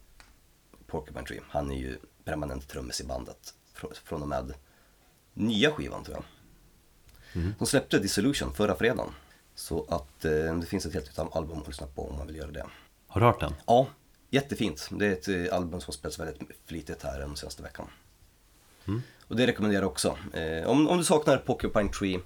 [0.87, 1.41] Porcupine Tree.
[1.49, 4.55] Han är ju permanent trummis i bandet fr- från och med
[5.35, 6.25] nya skivan tror jag.
[7.59, 9.13] De släppte Dissolution förra fredagen.
[9.55, 12.37] Så att eh, det finns ett helt nytt album att lyssna på om man vill
[12.37, 12.67] göra det.
[13.11, 13.55] Har du hört den?
[13.66, 13.87] Ja,
[14.31, 14.88] jättefint.
[14.90, 17.87] Det är ett eh, album som har spelats väldigt flitigt här den senaste veckan.
[19.29, 20.18] Och det rekommenderar jag också.
[20.33, 22.20] Eh, om, om du saknar Porcupine Tree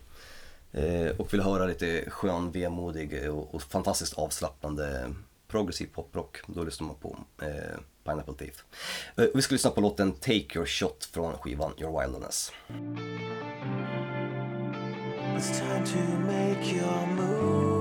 [0.72, 5.14] eh, och vill höra lite skön, vemodig och, och fantastiskt avslappnande
[5.48, 8.64] progressiv poprock, då lyssnar man på eh, Pineapple Thief.
[9.16, 12.52] Eh, vi ska lyssna på låten Take Your Shot från skivan Your Wilderness.
[15.36, 17.73] It's time to make your move.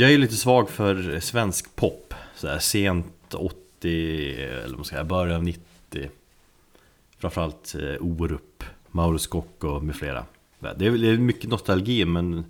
[0.00, 2.14] Jag är lite svag för svensk pop.
[2.34, 6.10] Så här sent 80, eller vad ska säga, början av 90.
[7.18, 10.24] Framförallt eh, Orup, Mauro Scocco med flera.
[10.58, 12.44] Det är, det är mycket nostalgi men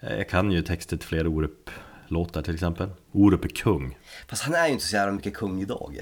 [0.00, 2.90] eh, jag kan ju texter till flera Orup-låtar till exempel.
[3.12, 3.98] Orup är kung.
[4.28, 6.00] Fast han är ju inte så jävla mycket kung idag.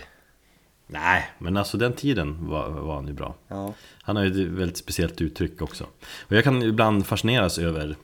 [0.86, 3.34] Nej, men alltså den tiden var, var han ju bra.
[3.48, 3.74] Ja.
[4.02, 5.86] Han har ju ett väldigt speciellt uttryck också.
[6.20, 7.96] Och jag kan ibland fascineras över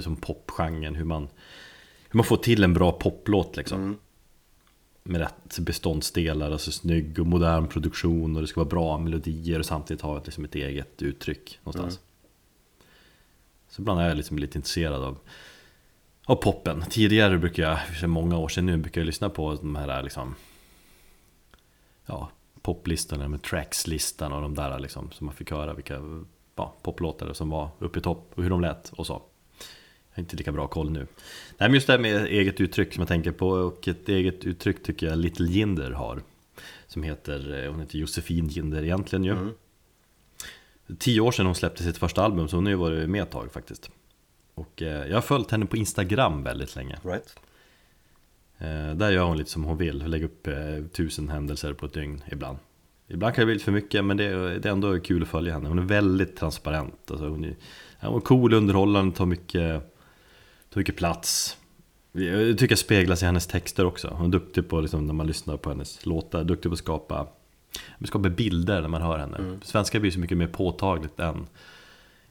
[0.00, 1.28] som popgenren, hur man,
[2.10, 3.98] hur man får till en bra poplåt liksom.
[5.02, 9.66] Med rätt beståndsdelar, alltså snygg och modern produktion och det ska vara bra melodier och
[9.66, 12.00] samtidigt ha ett, liksom ett eget uttryck någonstans.
[13.68, 15.18] Så ibland är jag liksom lite intresserad av,
[16.24, 16.84] av poppen.
[16.90, 20.34] Tidigare brukar jag, för många år sedan nu, brukar jag lyssna på de här liksom
[22.06, 22.30] ja,
[22.62, 26.00] poplistorna med trackslistan och de där liksom som man fick höra vilka
[26.56, 29.22] ja, poplåtar som var uppe i topp och hur de lät och så.
[30.10, 30.98] Jag har inte lika bra koll nu.
[30.98, 31.06] Nej
[31.68, 34.82] men just det här med eget uttryck som jag tänker på och ett eget uttryck
[34.82, 36.22] tycker jag Little Jinder har.
[36.86, 39.36] Som heter, eh, hon heter Josefin Jinder egentligen ju.
[40.98, 43.30] Tio år sedan hon släppte sitt första album så hon har ju varit med ett
[43.30, 43.90] tag faktiskt.
[44.54, 46.98] Och eh, jag har följt henne på Instagram väldigt länge.
[47.02, 47.36] Right?
[48.58, 50.48] Eh, Där gör hon lite som hon vill, lägger upp
[50.92, 52.58] tusen händelser på ett dygn ibland.
[53.08, 55.68] Ibland kan det bli lite för mycket men det är, ändå kul att följa henne.
[55.68, 57.10] Hon är väldigt transparent.
[57.10, 57.56] Alltså hon, är,
[58.00, 59.89] hon är cool, underhållande, tar mycket
[60.70, 61.56] tar mycket plats.
[62.12, 64.08] Jag tycker det speglas i hennes texter också.
[64.08, 67.26] Hon är duktig på, liksom, när man lyssnar på hennes låtar, duktig på att skapa,
[68.04, 69.58] skapa bilder när man hör henne.
[69.62, 71.46] Svenska blir så mycket mer påtagligt än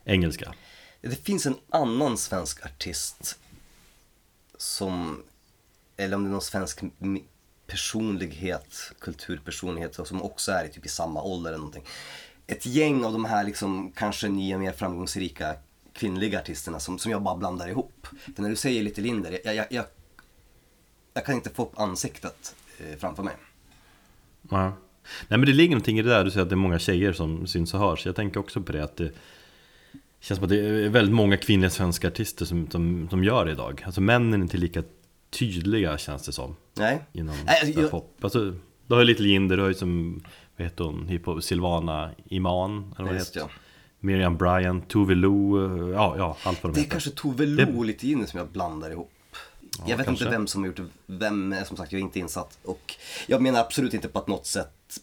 [0.06, 0.54] engelska.
[1.02, 3.40] Det finns en annan svensk artist
[4.58, 5.24] som,
[5.98, 6.82] eller om det är någon svensk
[7.68, 11.86] personlighet, kulturpersonlighet som också är i typ i samma ålder eller någonting.
[12.48, 15.56] Ett gäng av de här liksom kanske nya mer framgångsrika
[16.00, 18.08] kvinnliga artisterna som, som jag bara blandar ihop.
[18.36, 19.86] För när du säger lite Linder, jag, jag, jag,
[21.14, 23.34] jag kan inte få upp ansiktet eh, framför mig.
[24.50, 24.64] Ja.
[25.28, 27.14] Nej men det ligger någonting i det där, du säger att det är många tjejer
[27.14, 28.06] som syns och hörs.
[28.06, 29.12] Jag tänker också på det att det
[30.20, 33.52] känns som att det är väldigt många kvinnliga svenska artister som, som, som gör det
[33.52, 33.84] idag.
[33.86, 34.84] Alltså männen är inte lika
[35.30, 36.56] tydliga känns det som.
[36.74, 37.02] Nej.
[37.14, 38.18] Inom Nej, alltså, jag- pop.
[38.22, 38.56] Alltså,
[38.88, 40.24] du har ju Little Jinder, du har ju som,
[40.58, 43.50] vad heter hon, hiphop, Silvana Iman, eller vad Just heter ja.
[44.00, 45.60] Miriam Bryant, Tove Lo,
[45.94, 46.92] ja, ja, allt vad de Det är heter.
[46.92, 49.12] kanske Tove Lo lite inne som jag blandar ihop.
[49.88, 50.26] jag vet kanske.
[50.26, 52.58] inte vem som har gjort det, vem, som sagt jag är inte insatt.
[52.64, 52.96] Och
[53.28, 55.00] jag menar absolut inte på att något sätt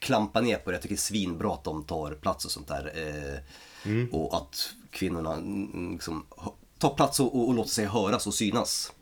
[0.00, 0.74] klampa ner på det.
[0.74, 2.92] Jag tycker det är svinbra att de tar plats och sånt där.
[2.94, 3.38] Eh,
[3.84, 4.08] Mm.
[4.12, 8.34] Och att kvinnorna mm, liksom, h- tar plats och, och, och låter sig höras och
[8.34, 8.92] synas.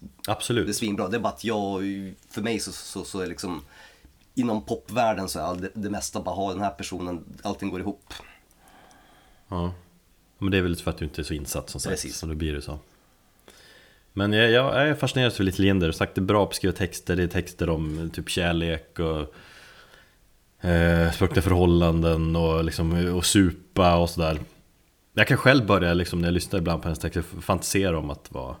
[0.00, 0.76] Det är Absolut.
[0.76, 1.08] svinbra.
[1.08, 1.80] Det är bara att jag,
[2.30, 3.62] för mig så, så, så är liksom
[4.34, 8.14] Inom popvärlden så är det, det mesta bara ha den här personen, allting går ihop.
[9.48, 9.74] Ja.
[10.38, 12.16] Men det är väl för att du inte är så insatt som sagt, Precis.
[12.16, 12.78] så då blir det så.
[14.12, 17.16] Men jag, jag är fascinerad av Little Jinder, sagt det är bra att skriva texter,
[17.16, 19.34] det är texter om typ kärlek och
[20.68, 24.38] eh, språkliga förhållanden och, liksom, och supa och sådär.
[25.14, 28.32] Jag kan själv börja, liksom, när jag lyssnar ibland på hennes texter, fantisera om att,
[28.32, 28.56] vara,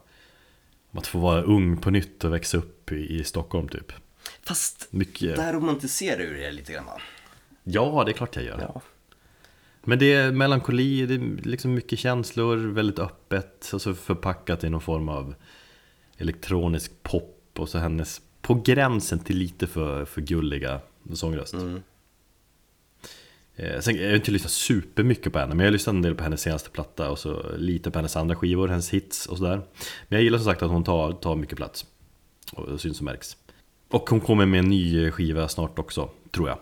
[0.90, 3.92] om att få vara ung på nytt och växa upp i, i Stockholm typ.
[4.42, 5.36] Fast Mycket...
[5.36, 7.00] där romantiserar du det lite grann va?
[7.64, 8.70] Ja, det är klart jag gör.
[8.74, 8.82] Ja.
[9.88, 14.70] Men det är melankoli, det är liksom mycket känslor, väldigt öppet och så förpackat i
[14.70, 15.34] någon form av
[16.18, 20.80] elektronisk pop och så hennes på gränsen till lite för, för gulliga
[21.14, 21.54] sångröst.
[23.56, 26.14] Eh, Sen, jag har inte lyssnat supermycket på henne, men jag har lyssnat en del
[26.14, 29.56] på hennes senaste platta och så lite på hennes andra skivor, hennes hits och sådär.
[30.08, 31.86] Men jag gillar som sagt att hon tar, tar mycket plats
[32.52, 33.36] och syns och märks.
[33.88, 36.58] Och hon kommer med en ny skiva snart också, tror jag.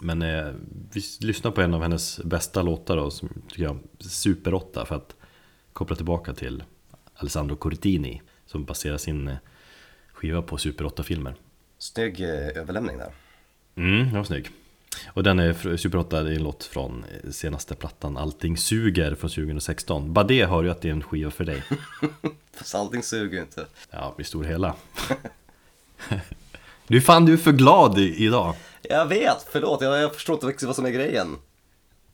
[0.00, 0.52] Men eh,
[0.92, 4.94] vi lyssnar på en av hennes bästa låtar då, som tycker jag Super 8 för
[4.94, 5.16] att
[5.72, 6.62] koppla tillbaka till
[7.14, 9.36] Alessandro Cortini som baserar sin eh,
[10.12, 11.34] skiva på Super 8-filmer.
[11.78, 13.12] Snygg eh, överlämning där.
[13.74, 14.50] Mm, den var snygg.
[15.06, 19.14] Och den är Super 8 det är en låt från eh, senaste plattan Allting suger
[19.14, 20.12] från 2016.
[20.12, 21.62] Bara det hör ju att det är en skiva för dig.
[22.52, 23.66] Fast allting suger ju inte.
[23.90, 24.74] Ja, i stor hela.
[26.90, 28.54] Du fan, du är för glad idag.
[28.82, 29.80] Jag vet, förlåt.
[29.80, 31.36] Jag, jag förstår inte riktigt vad som är grejen.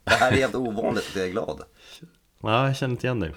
[0.03, 1.61] Det här är helt ovanligt att jag är glad.
[2.41, 3.33] Ja, jag känner inte igen dig.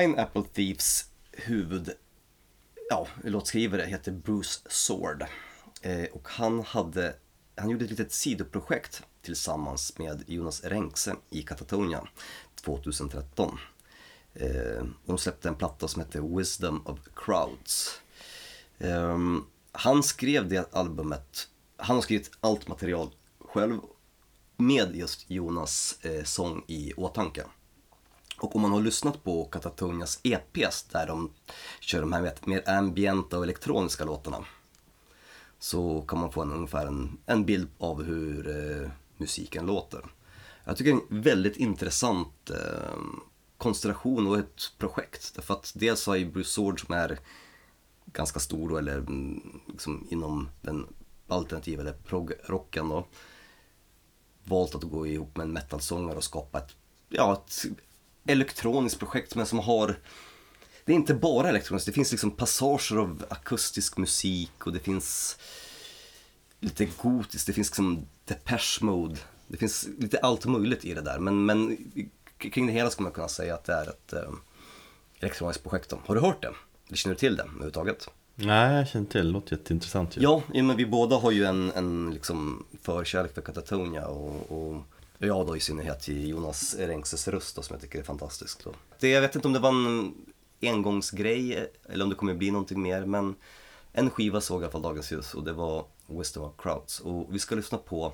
[0.00, 1.90] Pineapple Thieves huvud,
[2.90, 5.24] ja, låtskrivare heter Bruce Sword.
[5.82, 7.14] Eh, och han hade,
[7.56, 12.08] han gjorde ett litet sidoprojekt tillsammans med Jonas Renkse i Katatonia
[12.54, 13.58] 2013.
[14.34, 18.00] Eh, och de släppte en platta som hette Wisdom of Crowds.
[18.78, 19.18] Eh,
[19.72, 23.80] han skrev det albumet, han har skrivit allt material själv
[24.56, 27.44] med just Jonas eh, sång i åtanke.
[28.40, 31.30] Och om man har lyssnat på Katatonias EPs där de
[31.80, 34.44] kör de här mer- mer ambienta och elektroniska låtarna
[35.58, 40.04] så kan man få en, ungefär en, en bild av hur eh, musiken låter.
[40.64, 43.00] Jag tycker det är en väldigt intressant eh,
[43.58, 45.32] konstellation och ett projekt.
[45.34, 47.18] Därför att dels har ju Bruce Sword som är
[48.06, 50.86] ganska stor då, eller mm, liksom inom den
[51.28, 53.06] alternativa eller prog-rocken då
[54.44, 56.76] valt att gå ihop med en metalsångare och skapa ett,
[57.08, 57.64] ja, ett
[58.26, 59.96] elektroniskt projekt men som har
[60.84, 65.38] det är inte bara elektroniskt, det finns liksom passager av akustisk musik och det finns
[66.60, 69.16] lite gotiskt, det finns liksom Depeche Mode.
[69.48, 71.76] Det finns lite allt möjligt i det där men, men
[72.38, 74.30] kring det hela ska man kunna säga att det är ett eh,
[75.20, 75.90] elektroniskt projekt.
[75.90, 76.00] då.
[76.06, 76.52] Har du hört det?
[76.88, 78.08] Eller känner du till det överhuvudtaget?
[78.34, 79.32] Nej, jag känner till det.
[79.32, 80.22] låter jätteintressant ju.
[80.22, 84.82] Ja, ja men vi båda har ju en, en liksom förkärlek för Katatonia och, och
[85.22, 88.64] Ja då i synnerhet till Jonas Rengses röst då, som jag tycker är fantastisk.
[88.64, 88.74] Då.
[88.98, 90.14] Det, jag vet inte om det var en
[90.62, 93.34] engångsgrej eller om det kommer bli någonting mer men
[93.92, 97.34] en skiva såg i alla fall dagens ljus och det var Wisdom of Crowds och
[97.34, 98.12] vi ska lyssna på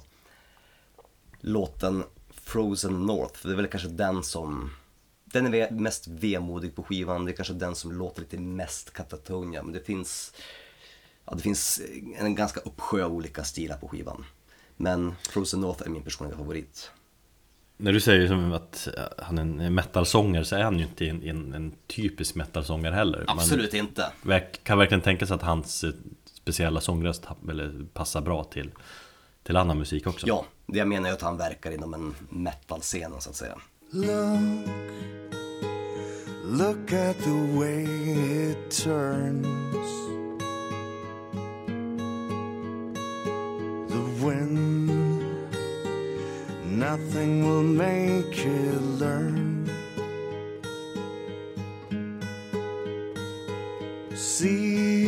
[1.41, 4.71] låten Frozen North för det är väl kanske den som
[5.25, 9.63] den är mest vemodig på skivan, det är kanske den som låter lite mest Katatonia
[9.63, 10.33] men det finns
[11.25, 11.81] Ja, det finns
[12.17, 14.25] en ganska uppsjö av olika stilar på skivan.
[14.77, 16.91] Men Frozen North är min personliga favorit.
[17.79, 21.23] När du säger som att han är en metalsångare så är han ju inte en,
[21.23, 23.25] en, en typisk metalsångare heller.
[23.27, 24.13] Man Absolut inte.
[24.23, 25.91] verk, kan verkligen tänka sig att hans eh,
[26.35, 27.27] speciella sångröst
[27.93, 28.71] passar bra till,
[29.43, 30.27] till annan musik också.
[30.27, 33.59] Ja, det jag menar är att han verkar inom en metal-scen så att säga.
[33.91, 34.69] Look,
[36.45, 37.85] look at the way
[38.51, 39.47] it turns.
[43.89, 45.06] The wind,
[46.67, 49.71] nothing will make it learn.
[54.15, 55.07] See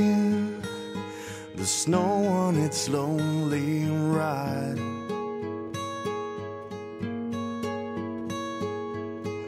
[1.56, 4.78] the snow on its lonely ride.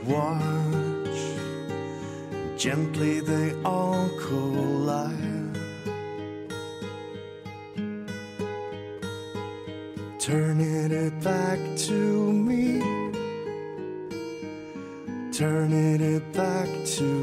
[0.06, 1.20] Watch,
[2.56, 4.69] gently they all collide.
[16.32, 17.19] Back to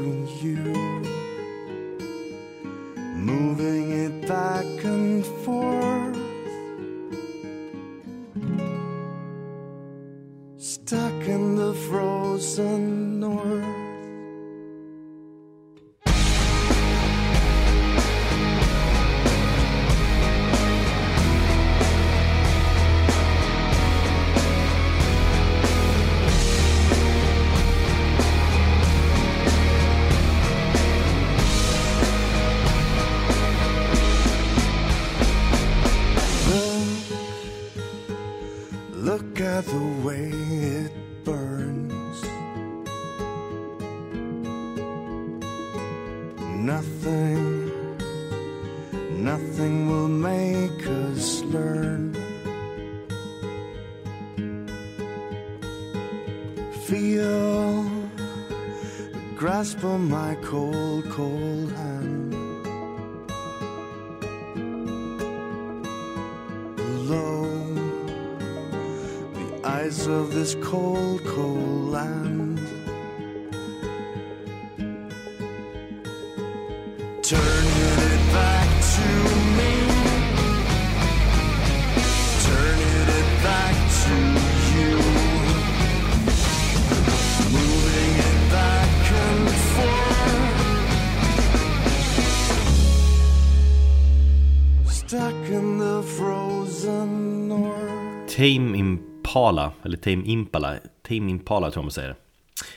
[98.38, 102.16] Tame Impala, eller Tame Impala, Tame Impala tror jag man säger.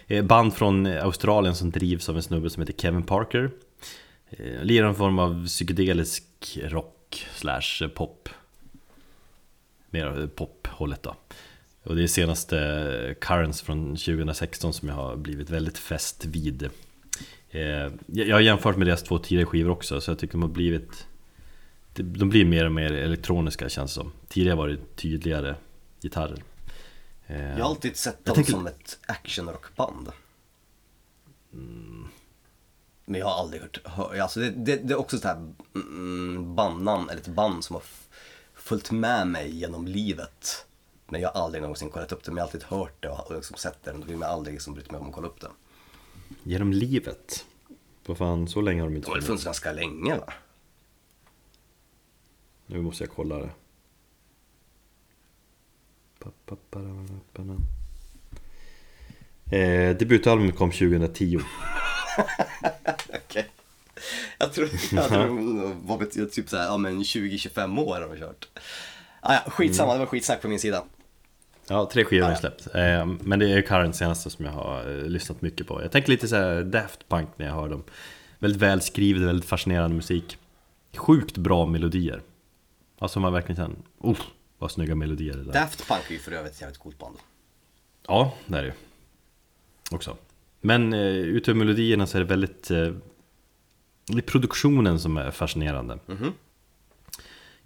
[0.08, 3.52] Eh, band från eh, Australien som drivs av en snubbe som heter Kevin Parker.
[4.30, 6.24] Eh, lirar en form av psykedelisk
[6.64, 8.30] rock slash pop.
[9.90, 11.16] Mer pop-hållet då.
[11.84, 16.70] Och det är senaste Currents från 2016 som jag har blivit väldigt fäst vid.
[18.06, 21.08] Jag har jämfört med deras två tidigare skivor också, så jag tycker de har blivit
[21.94, 25.56] de blir mer och mer elektroniska känns det som Tidigare var det tydligare
[26.02, 26.44] gitarrer
[27.28, 30.12] Eh, Jag har alltid sett Jag dem tänker- som ett actionrockband.
[33.06, 36.56] Men jag har aldrig hört, hör, alltså det, det, det är också ett här mm,
[36.56, 37.84] bandnamn, eller ett band som har
[38.54, 40.66] följt med mig genom livet.
[41.10, 43.36] Men jag har aldrig någonsin kollat upp det, men jag har alltid hört det och
[43.36, 43.92] liksom sett det.
[43.92, 45.50] Då vill man aldrig liksom brytt mig om att kolla upp det.
[46.44, 47.46] Genom livet.
[48.06, 50.34] Vad fan, så länge har de inte Det har funnits ganska länge va?
[52.72, 53.50] Nu måste jag kolla det.
[59.58, 61.40] Eh, debutalbumet kom 2010.
[63.26, 63.48] Okej.
[64.38, 68.20] Jag tror, jag tror vad vet jag, typ såhär, ja men 20-25 år har de
[68.20, 68.48] kört.
[69.20, 70.84] Ah, ja, skitsamma, det var skitsnack på min sida.
[71.68, 72.76] Ja, tre skivor har Ja, jag släppt.
[72.76, 75.82] Eh, men det är Current senaste som jag har eh, lyssnat mycket på.
[75.82, 77.84] Jag tänker lite så här Daft Punk när jag hör dem.
[78.40, 80.38] Väldigt välskrivet, väldigt fascinerande musik.
[80.96, 82.22] Sjukt bra melodier.
[83.02, 84.20] Alltså man verkligen känner, oh,
[84.58, 85.54] vad snygga melodier det där.
[85.54, 87.18] Daft Punk är ju för övrigt ett jävligt coolt band.
[88.08, 88.74] Ja, det är det ju.
[89.92, 90.18] Också.
[90.62, 92.72] Men eh, utöver melodierna så är det väldigt...
[92.72, 92.94] Eh,
[94.06, 96.00] det är produktionen som är fascinerande.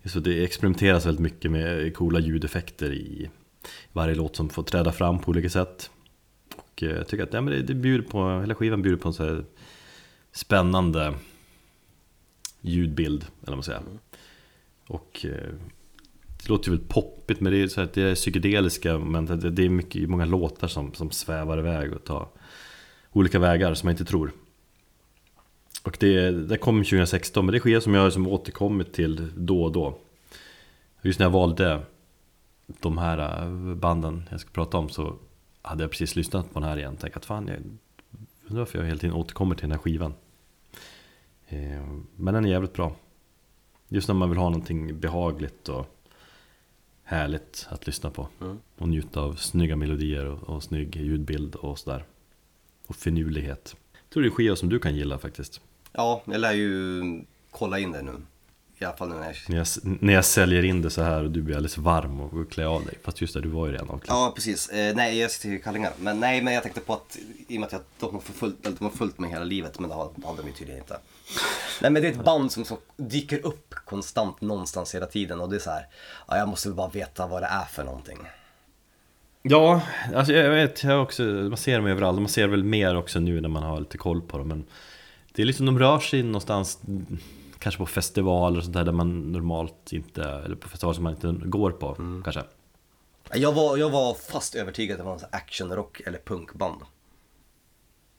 [0.06, 3.30] Så det experimenteras väldigt mycket med coola ljudeffekter i
[3.92, 5.90] varje låt som får träda fram på olika sätt.
[6.56, 9.08] Och eh, jag tycker att ja, men det, det bjuder på, hela skivan bjuder på
[9.08, 9.46] en så här
[10.32, 11.14] spännande
[12.62, 13.82] ljudbild, eller vad man säger.
[14.88, 15.54] Och eh,
[16.38, 19.66] det låter ju väldigt poppigt men det är, så här, det är psykedeliska men det,
[19.66, 22.28] är mycket, många låtar som, som svävar iväg och tar
[23.12, 24.32] olika vägar som man inte tror.
[25.84, 29.32] Och det, det kom 2016 men det är skivor som jag har som återkommit till
[29.36, 29.98] då och då.
[31.02, 31.82] Just när jag valde
[32.66, 35.16] de här eh, banden jag ska prata om så
[35.62, 36.94] hade jag precis lyssnat på den här igen.
[36.94, 37.58] och Tänkt att fan, jag
[38.48, 40.14] undrar varför jag hela tiden återkommer till den här skivan.
[41.48, 42.96] Eh, men den är jävligt bra.
[43.90, 45.86] Just när man vill ha någonting behagligt och
[47.04, 48.28] härligt att lyssna på.
[48.78, 52.04] Och njuta av snygga melodier och, och snygg ljudbild och sådär.
[52.88, 53.76] Och finurlighet.
[53.94, 55.62] Jag tror det är skiva som du kan gilla faktiskt.
[55.92, 57.04] Ja, jag lär ju
[57.52, 58.12] kolla in det nu.
[58.80, 59.36] I alla fall nu när jag...
[59.50, 59.68] När jag,
[60.02, 62.66] när jag säljer in det så här och du blir alldeles varm och går klä
[62.68, 62.94] av dig.
[63.04, 64.16] Fast just det, du var ju redan avklädd.
[64.16, 64.70] Ja, precis.
[64.70, 65.94] Eh, nej, jag sitter i kallingar.
[66.00, 67.18] Men nej, men jag tänkte på att
[67.48, 69.90] i och med att jag, de, har förföljt, de har följt mig hela livet, men
[69.90, 71.00] det har- hade de ju tydligen inte.
[71.82, 75.50] Nej, men det är ett band som så dyker upp konstant någonstans hela tiden och
[75.50, 75.88] det är så här,
[76.28, 78.18] ja, jag måste bara veta vad det är för någonting.
[79.42, 79.82] Ja,
[80.16, 82.20] alltså jag vet, jag också, man ser dem överallt.
[82.20, 84.48] Man ser väl mer också nu när man har lite koll på dem.
[84.48, 84.66] Men
[85.32, 87.18] det är liksom, de rör sig någonstans, mm,
[87.60, 91.14] kanske på festivaler och sånt där, där man normalt inte, eller på festivaler som man
[91.14, 92.44] inte går på kanske.
[93.34, 96.82] Jag var, jag var fast övertygad att det var actionrock eller punkband.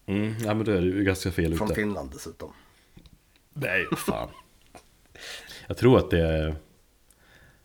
[0.07, 1.75] Mm, ja men då är du ganska fel Från ute.
[1.75, 2.53] Finland dessutom.
[3.61, 4.29] Nej, fan.
[5.67, 6.57] Jag tror att det är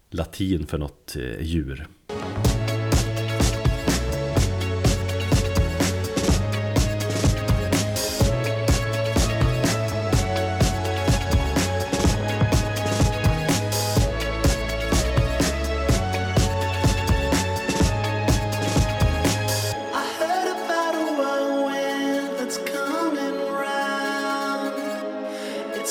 [0.09, 1.87] latin för något eh, djur.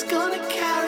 [0.03, 0.80] gonna count.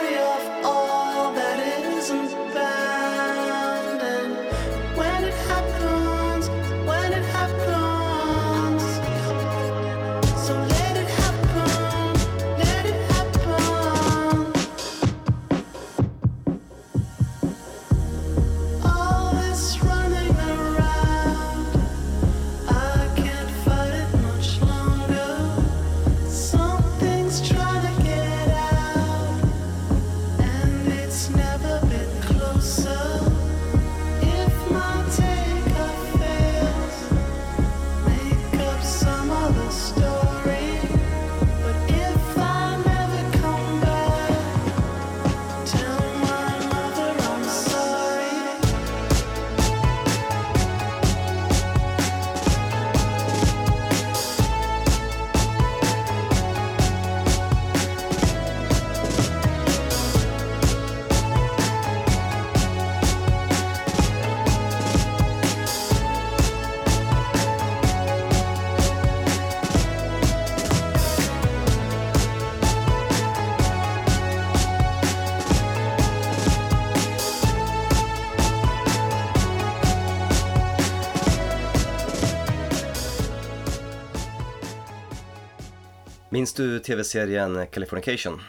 [86.33, 88.41] Minns du tv-serien Californication?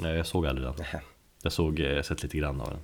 [0.00, 0.74] Nej, jag såg aldrig den.
[0.78, 1.00] Nähä.
[1.42, 2.80] Jag såg, eh, sett lite grann av den.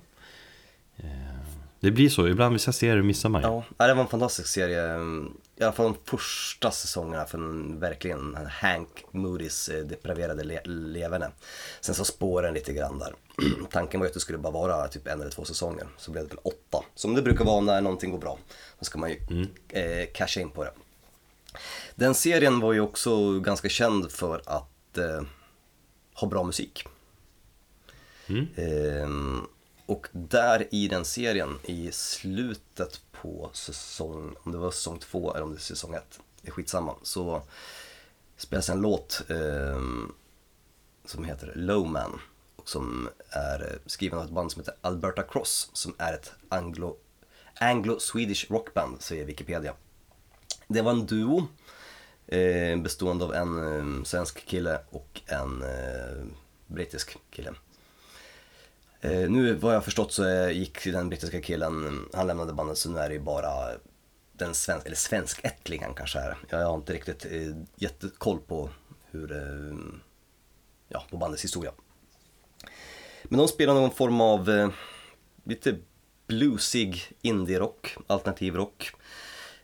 [1.09, 1.35] Eh,
[1.79, 3.47] Det blir så, ibland vissa serier missar man ju.
[3.77, 4.95] Ja, det var en fantastisk serie.
[5.59, 11.31] I alla fall de första säsongerna för en, verkligen Hank Moody's eh, depraverade le- leverne.
[11.81, 13.13] Sen så spåren lite grann där.
[13.71, 15.87] Tanken var ju att det skulle bara vara typ en eller två säsonger.
[15.97, 16.85] Så blev det väl åtta 8.
[16.95, 18.37] Som det brukar vara när någonting går bra.
[18.79, 20.71] Då ska man ju eh, casha in på det.
[22.01, 25.21] Den serien var ju också ganska känd för att eh,
[26.13, 26.87] ha bra musik.
[28.55, 29.47] Ehm,
[29.85, 35.43] och där i den serien, i slutet på säsong, om det var säsong två eller
[35.43, 37.41] om det är säsong ett, det är skitsamma, så
[38.37, 40.11] spelas en låt ehm,
[41.05, 42.19] som heter Lowman
[42.55, 46.31] och som är eh, skriven av ett band som heter Alberta Cross som är ett
[46.49, 46.97] anglo,
[47.59, 49.73] anglo-swedish rockband säger Wikipedia.
[50.67, 51.43] Det var en duo eh,
[52.31, 53.57] Eh, bestående av en
[53.97, 56.25] eh, svensk kille och en eh,
[56.67, 57.53] brittisk kille.
[59.01, 62.77] Eh, nu vad jag förstått så eh, gick den brittiska killen, eh, han lämnade bandet
[62.77, 63.69] så nu är det ju bara
[64.33, 66.37] den svensk, eller svenskättling kanske är.
[66.49, 68.69] Jag har inte riktigt eh, jättekoll på
[69.11, 69.77] hur, eh,
[70.87, 71.71] ja, på bandets historia.
[73.23, 74.69] Men de spelar någon form av eh,
[75.43, 75.77] lite
[76.27, 78.91] bluesig indie-rock, alternativ rock.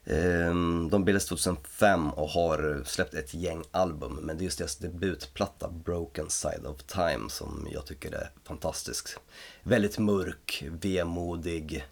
[0.09, 4.75] Ehm, de bildades 2005 och har släppt ett gäng album, men det är just deras
[4.75, 9.09] debutplatta Broken Side of Time som jag tycker är fantastisk.
[9.63, 11.85] Väldigt mörk, vemodig.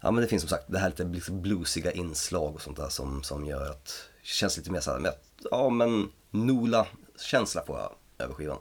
[0.00, 2.88] Ja men det finns som sagt det här lite liksom bluesiga inslag och sånt där
[2.88, 5.12] som, som gör att det känns lite mer såhär,
[5.50, 8.58] ja men Nola-känsla får jag över skivan.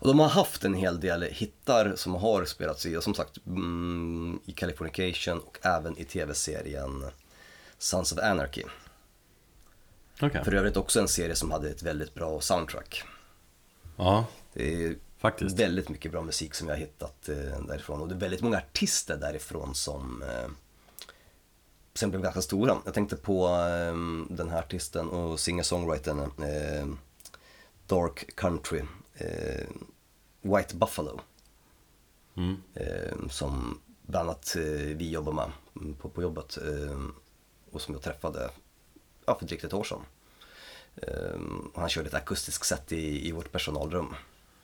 [0.00, 3.46] Och de har haft en hel del hittar som har spelats i, och som sagt,
[3.46, 7.04] mm, i Californication och även i tv-serien
[7.78, 8.62] Sons of Anarchy.
[10.22, 10.44] Okej.
[10.44, 13.02] För övrigt också en serie som hade ett väldigt bra soundtrack.
[13.96, 15.58] Ja, Det är faktiskt.
[15.58, 18.56] väldigt mycket bra musik som jag har hittat eh, därifrån och det är väldigt många
[18.58, 20.48] artister därifrån som eh,
[21.94, 22.76] sen blev ganska stora.
[22.84, 23.94] Jag tänkte på eh,
[24.34, 26.98] den här artisten och singer-songwritern
[27.86, 28.82] Dark Country,
[29.18, 29.66] Eh,
[30.40, 31.20] White Buffalo.
[32.36, 32.62] Mm.
[32.74, 34.62] Eh, som bland annat eh,
[34.96, 35.50] vi jobbar med
[35.98, 37.00] på, på jobbet eh,
[37.70, 38.50] och som jag träffade
[39.26, 40.00] ja, för drygt ett år sedan.
[40.96, 41.40] Eh,
[41.74, 44.14] och han körde ett akustiskt set i, i vårt personalrum.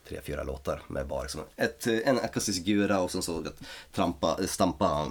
[0.09, 3.61] Tre, fyra låtar med bara liksom ett, en akustisk gura och sen så ett
[3.93, 5.11] trampa, stampa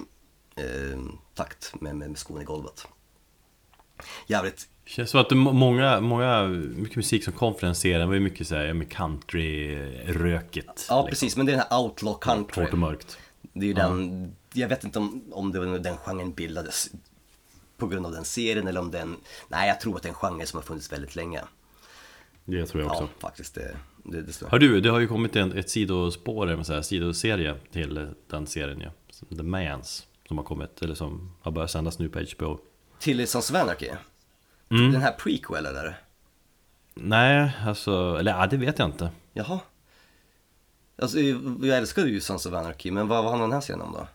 [0.55, 0.99] eh,
[1.33, 2.87] takt med, med, med skon i golvet.
[4.27, 8.07] Jävligt Känns som att det, må- många, många, mycket musik som kom från den serien
[8.07, 10.85] var ju mycket såhär, med country-rökigt.
[10.89, 12.63] Ja precis, men det är den här outlaw country.
[12.63, 13.17] Hårt och mörkt.
[13.53, 16.89] Det är ju den, jag vet inte om, om det var den genren bildades
[17.77, 19.15] på grund av den serien eller om den,
[19.47, 21.41] nej jag tror att det är en genre som har funnits väldigt länge.
[22.45, 23.03] Det tror jag också.
[23.03, 26.65] Ja, faktiskt det, det, det Har du, det har ju kommit en, ett sidospår, en
[26.65, 28.89] så här sidoserie till den serien ja.
[29.37, 30.07] The Mans.
[30.27, 32.59] Som har kommit, eller som har börjat sändas nu på HBO.
[32.99, 33.89] Till Sons of Anarchy?
[34.73, 34.91] Mm.
[34.91, 36.01] Den här prequel eller?
[36.93, 39.09] Nej, alltså, eller ja, det vet jag inte.
[39.33, 39.59] Jaha?
[40.95, 43.91] Alltså jag älskar ju Sons of Anarchy, men vad, vad handlar den här serien om
[43.93, 44.07] då?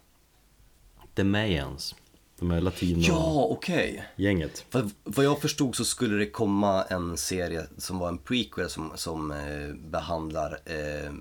[1.14, 1.94] The Mayans.
[2.38, 3.08] De här latino-gänget.
[3.08, 4.04] Ja, okej.
[4.70, 8.92] För vad jag förstod så skulle det komma en serie som var en prequel som,
[8.94, 11.12] som eh, behandlar eh,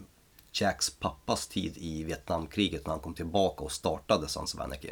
[0.52, 4.90] Jacks pappas tid i Vietnamkriget när han kom tillbaka och startade Sons of Anarchy.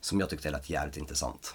[0.00, 1.54] Som jag tyckte lät jävligt intressant.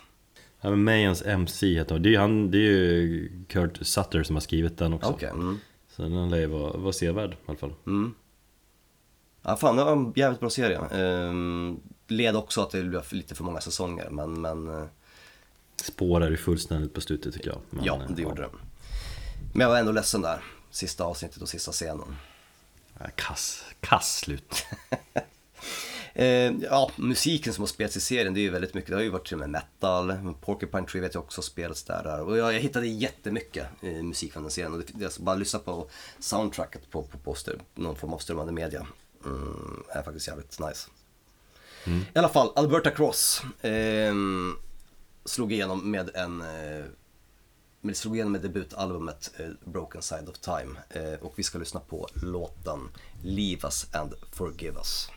[0.61, 2.01] Ja, men Mayans MC heter han.
[2.01, 5.09] Det är ju han, det är ju Kurt Sutter som har skrivit den också.
[5.09, 5.59] Okej, mm.
[5.89, 7.73] Så den lär ju vara, vara sevärd i alla fall.
[9.41, 10.79] Ja, fan, det var en jävligt bra serie.
[10.79, 14.87] Ehm, led också att det blev lite för många säsonger, men, men eh,
[15.83, 17.59] Spårar ju fullständigt på slutet tycker jag.
[17.69, 18.49] Men, ja, eh, det gjorde det.
[19.53, 20.43] Men jag var ändå ledsen där.
[20.71, 22.15] Sista avsnittet och sista scenen.
[22.99, 24.65] Ja, Kass, kass slut.
[26.19, 28.89] Eh, ja, musiken som har spelats i serien, det är ju väldigt mycket.
[28.89, 31.83] Det har ju varit till och med metal, Porcupine Tree vet jag också har spelats
[31.83, 32.03] där.
[32.03, 32.21] där.
[32.21, 34.73] Och jag, jag hittade jättemycket eh, musik från den serien.
[34.73, 35.89] Och det, alltså bara lyssna på
[36.19, 38.87] soundtracket på, på poster, någon form av strömmande media.
[39.25, 40.89] Mm, är faktiskt jävligt nice.
[42.13, 44.13] I alla fall, Alberta Cross eh,
[45.25, 46.43] slog igenom med en
[47.81, 51.57] men det slog igenom med debutalbumet eh, Broken Side of Time eh, och vi ska
[51.57, 52.79] lyssna på låten
[53.23, 55.09] Leave Us and Forgive Us.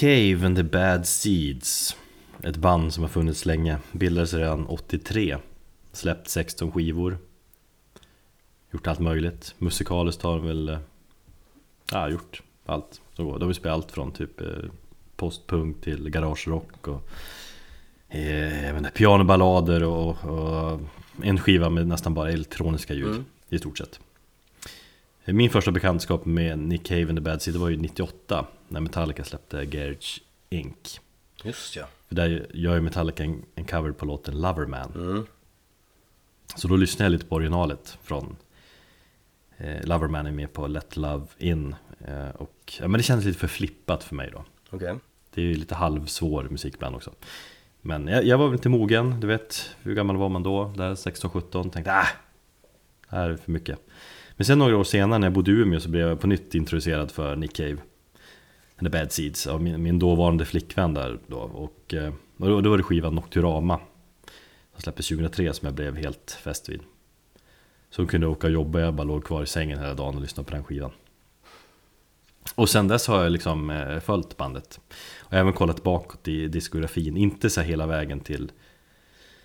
[0.00, 1.96] Cave and the Bad Seeds
[2.42, 5.36] Ett band som har funnits länge Bildades redan 83
[5.92, 7.18] Släppt 16 skivor
[8.72, 10.78] Gjort allt möjligt Musikaliskt har de väl eh,
[11.92, 13.38] Ja, gjort allt som går.
[13.38, 14.46] De har spelat allt från typ eh,
[15.16, 17.08] postpunk till garagerock och
[18.14, 20.80] eh, pianoballader och, och
[21.22, 23.24] en skiva med nästan bara elektroniska ljud Mm.
[23.48, 24.00] i stort sett.
[25.24, 29.24] Min första bekantskap med Nick Cave and the Bad Seed var ju 98 när Metallica
[29.24, 31.00] släppte Garage Inc.
[31.44, 31.86] Just ja.
[32.08, 34.92] För där gör ju Metallica en, en cover på låten Loverman.
[34.94, 35.26] Mm.
[36.56, 38.36] Så då lyssnade jag lite på originalet från
[39.56, 41.74] eh, Loverman är med på Let Love In.
[42.06, 44.44] Eh, och, ja, men det kändes lite för flippat för mig då.
[44.70, 44.98] Okej.
[45.34, 47.10] Det är ju lite halvsvår musik ibland också.
[47.80, 50.72] Men jag, jag var väl inte mogen, du vet hur gammal var man då?
[50.76, 52.06] Där 16-17, tänkte äh,
[53.10, 53.78] det här är för mycket.
[54.36, 56.54] Men sen några år senare när jag bodde i Umeå så blev jag på nytt
[56.54, 57.76] introducerad för Nick Cave.
[58.84, 61.36] The Bad Seeds av min, min dåvarande flickvän där då.
[61.38, 63.80] Och, eh, och då, då var det skivan Nocturama.
[64.72, 66.80] Som släpptes 2003 som jag blev helt fäst vid.
[67.90, 70.22] Så hon kunde åka och jobba, jag bara låg kvar i sängen hela dagen och
[70.22, 70.90] lyssnade på den skivan.
[72.54, 74.80] Och sen dess har jag liksom eh, följt bandet.
[75.18, 78.52] Och även kollat bakåt i diskografin, inte så här hela vägen till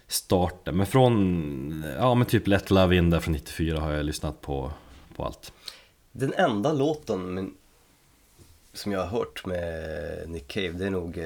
[0.08, 0.78] starten.
[0.78, 4.72] Men från, ja men typ Let Love In där från 94 har jag lyssnat på,
[5.16, 5.54] på allt.
[6.12, 7.50] Den enda låten med,
[8.74, 11.26] som jag har hört med Nick Cave, det är nog eh,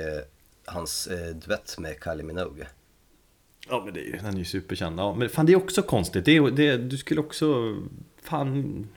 [0.66, 2.68] hans eh, duett med Kylie Minogue.
[3.70, 5.00] Ja men det är ju, den är ju superkänd.
[5.00, 6.26] Ja, men fan det är också konstigt.
[6.26, 7.76] Det är, det, du skulle också,
[8.24, 8.88] fan,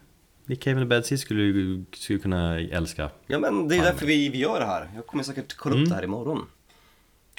[0.45, 3.11] Nick Cave the Bad Seeds skulle du skulle kunna älska.
[3.27, 3.87] Ja men det är Fan.
[3.87, 4.91] därför vi, vi gör det här.
[4.95, 5.89] Jag kommer säkert kolla upp Mm.
[5.89, 6.47] det här imorgon.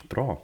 [0.10, 0.42] Bra.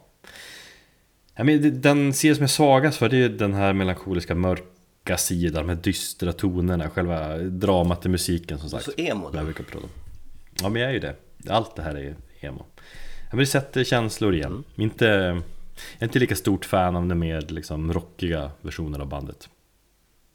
[1.34, 5.66] Ja, men den sida som är svagast för det är den här melankoliska mörka sidan,
[5.66, 8.84] de här dystra tonerna, själva dramat i musiken som sagt.
[8.84, 9.38] Så emo då.
[10.60, 11.16] Ja men jag är ju det.
[11.48, 12.66] Allt det här är ju emo.
[13.20, 14.52] Ja, men det sätter känslor igen.
[14.52, 14.64] Mm.
[14.76, 15.42] Inte, jag
[15.98, 19.48] är inte lika stort fan av den mer liksom rockiga versionen av bandet.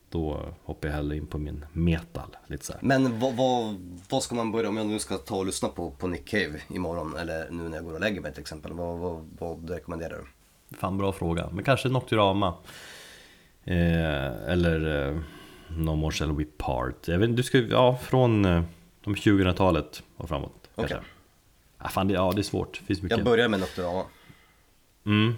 [0.10, 2.36] Då hoppar jag hellre in på min metal.
[2.48, 2.82] Lite så här.
[2.84, 3.76] Men vad, vad,
[4.10, 6.62] vad ska man börja om jag nu ska ta och lyssna på, på Nick Cave
[6.70, 8.74] imorgon eller nu när jag går och lägger mig till exempel.
[8.74, 10.26] Vad, vad, vad rekommenderar du?
[10.78, 11.50] Fan bra fråga.
[11.52, 12.54] Men kanske Nocturama.
[13.64, 15.18] Eh, eller eh,
[15.78, 17.08] No More Shall We Part.
[17.08, 18.46] Jag vet, du ska, ja, från
[19.14, 20.70] de 2000-talet och framåt.
[20.76, 20.90] Okej.
[20.90, 21.12] Kanske.
[21.80, 22.80] Ja, fan, det, ja, det är svårt.
[22.80, 23.18] Det finns mycket.
[23.18, 24.06] Jag börjar med Nocturama.
[25.06, 25.34] Mm.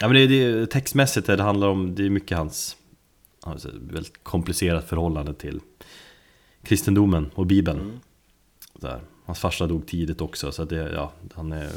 [0.00, 2.76] Ja men det, det, textmässigt det handlar om, det är mycket hans,
[3.42, 5.60] hans väldigt komplicerat förhållande till
[6.62, 7.80] kristendomen och bibeln.
[7.80, 8.00] Mm.
[8.72, 9.00] Där.
[9.24, 11.70] Hans farsa dog tidigt också så att det, ja, han är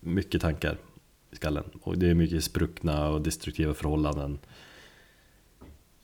[0.00, 0.78] mycket tankar
[1.30, 1.64] i skallen.
[1.82, 4.38] Och det är mycket spruckna och destruktiva förhållanden.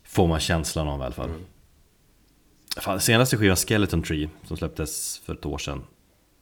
[0.02, 1.28] Får man känslan av i alla fall.
[1.28, 1.42] Mm.
[2.76, 5.82] Fan, senaste skivan Skeleton Tree som släpptes för ett år sedan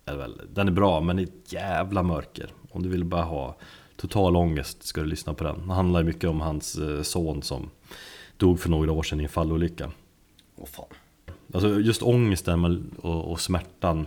[0.05, 2.51] är väl, Den är bra men det är ett jävla mörker.
[2.71, 3.57] Om du vill bara ha
[3.97, 5.69] total ångest ska du lyssna på den.
[5.69, 7.71] Det handlar mycket om hans eh, son som
[8.37, 9.91] dog för några år sedan i en fallolycka.
[10.57, 10.87] Åh fan.
[11.55, 14.07] Alltså just ångesten och, och smärtan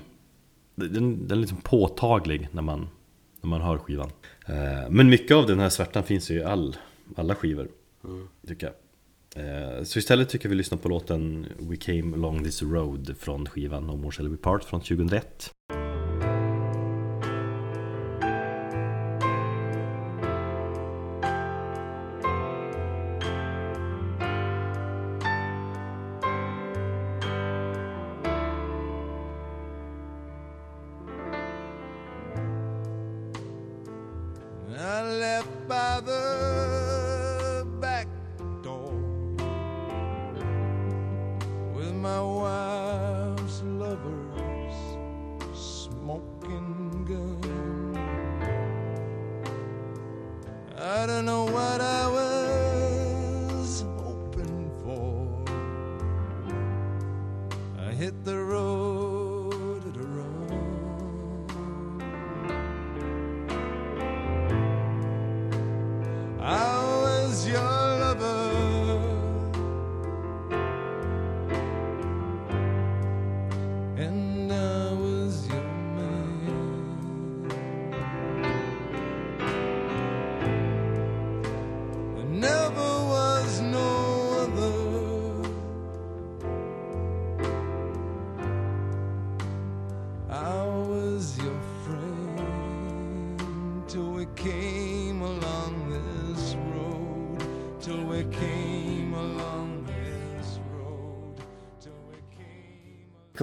[0.76, 2.90] den, den är liksom påtaglig när man,
[3.42, 4.12] när man hör skivan.
[4.48, 6.76] Eh, Men mycket av den här smärtan finns ju i all,
[7.16, 7.68] alla skivor
[8.48, 8.76] Tycker jag
[9.36, 13.46] Eh, så istället tycker jag vi lyssnar på låten We came along this road från
[13.46, 15.52] skivan No More Shall We Part från 2001
[50.78, 51.93] I don't know what I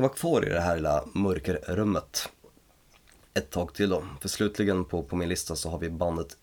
[0.00, 2.28] ska vara kvar i det här lilla mörkerrummet
[3.34, 4.04] ett tag till då.
[4.20, 6.36] För slutligen på, på min lista så har vi bandet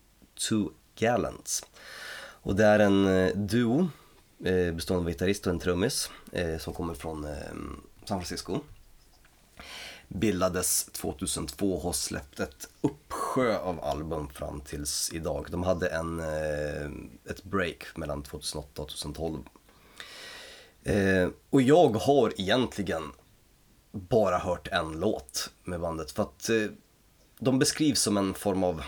[0.49, 1.65] Two Gallants.
[2.19, 3.89] Och det är en eh, duo
[4.43, 7.31] eh, bestående av en gitarrist och en trummis eh, som kommer från eh,
[8.05, 8.59] San Francisco.
[10.07, 15.47] Bildades 2002 och har släppt ett uppsjö av album fram tills idag.
[15.51, 19.39] De hade en, eh, ett break mellan 2008 och 2012.
[20.83, 23.03] Eh, och jag har egentligen
[23.97, 26.65] bara hört en låt med bandet för att eh,
[27.39, 28.83] de beskrivs som en form av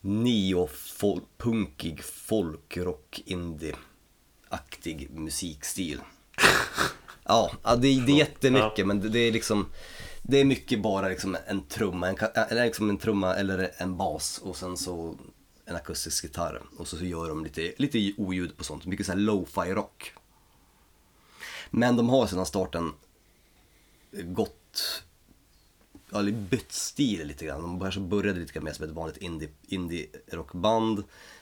[0.00, 6.00] neo-punkig folkrock indie-aktig musikstil.
[7.24, 9.66] ja, ja, det, det är jättemycket men det, det är liksom
[10.22, 13.96] det är mycket bara liksom en trumma, en, ka- eller liksom en trumma eller en
[13.96, 15.16] bas och sen så
[15.64, 19.12] en akustisk gitarr och så, så gör de lite, lite oljud på sånt, mycket så
[19.12, 20.12] här lo-fi rock.
[21.70, 22.92] Men de har sedan starten
[24.22, 25.02] gått,
[26.10, 27.62] ja, bytt stil lite grann.
[27.62, 30.06] De kanske började lite grann mer som ett vanligt indie, indie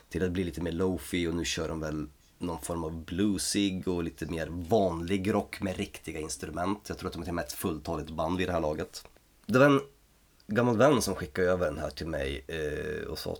[0.08, 2.06] till att bli lite mer lofi och nu kör de väl
[2.38, 6.88] någon form av bluesig och lite mer vanlig rock med riktiga instrument.
[6.88, 9.06] Jag tror att de är till och med ett fulltaligt band vid det här laget.
[9.46, 9.80] Det var en
[10.46, 13.36] gammal vän som skickade över den här till mig eh, och sa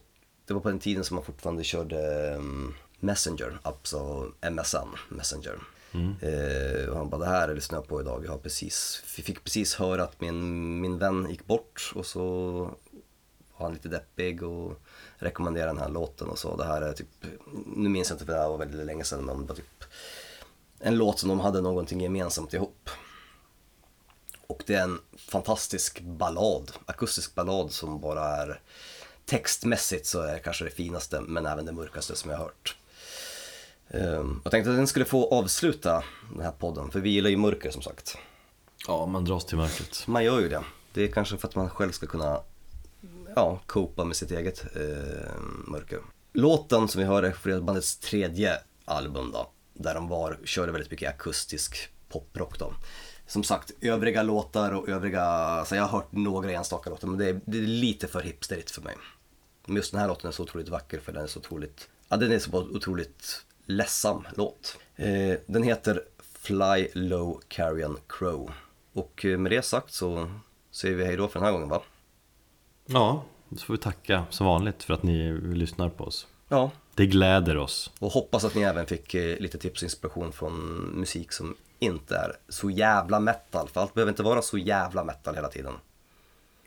[0.47, 5.59] det var på den tiden som man fortfarande körde mm, Messenger, alltså MSN, Messenger.
[5.95, 8.25] Eh, och han bara, det här är lyssnar jag på idag.
[8.25, 12.51] Jag har precis, fick precis höra att min, min vän gick bort och så
[13.57, 14.81] var han lite deppig och
[15.17, 16.57] rekommenderade den här låten och så.
[16.57, 17.09] Det här är typ,
[17.77, 19.85] nu minns jag inte för det här var väldigt länge sedan men det var typ
[20.79, 22.91] en låt som de hade någonting gemensamt ihop.
[24.47, 28.61] Och det är en fantastisk ballad, akustisk ballad som bara är
[29.25, 32.77] textmässigt så är det kanske det finaste men även det mörkaste som jag har hört.
[33.91, 36.05] Ehm, Jag tänkte att den skulle få avsluta
[36.35, 38.17] den här podden för vi gillar ju mörker som sagt.
[38.87, 40.07] Ja, man dras till mörkret.
[40.07, 40.65] Man gör ju det.
[40.93, 42.41] Det är kanske för att man själv ska kunna
[43.37, 45.99] ja, copa med sitt eget eh, mörker.
[46.33, 50.91] Låten som vi hör är från bandets tredje album då, där de var, körde väldigt
[50.91, 52.75] mycket akustisk poprock då.
[53.27, 57.29] Som sagt, övriga låtar och övriga, alltså jag har hört några enstaka låtar men det
[57.29, 58.97] är, det är lite för hipsterigt för mig.
[59.67, 62.17] Men just den här låten är så otroligt vacker för den är så otroligt, ja
[62.17, 64.79] den är så otroligt ledsam låt.
[64.97, 66.03] Eh, den heter
[66.39, 68.51] Fly Low Carrion Crow.
[68.93, 70.31] Och eh, med det sagt så
[70.71, 71.83] säger vi hej då för den här gången va?
[72.87, 73.25] Ja,
[73.57, 76.27] så får vi tacka som vanligt för att ni lyssnar på oss.
[76.49, 77.91] Ja, Det gläder oss.
[77.99, 80.55] och hoppas att ni även fick eh, lite tips och inspiration från
[80.95, 83.69] musik som inte är så jävla metal.
[83.69, 85.73] För allt behöver inte vara så jävla metal hela tiden.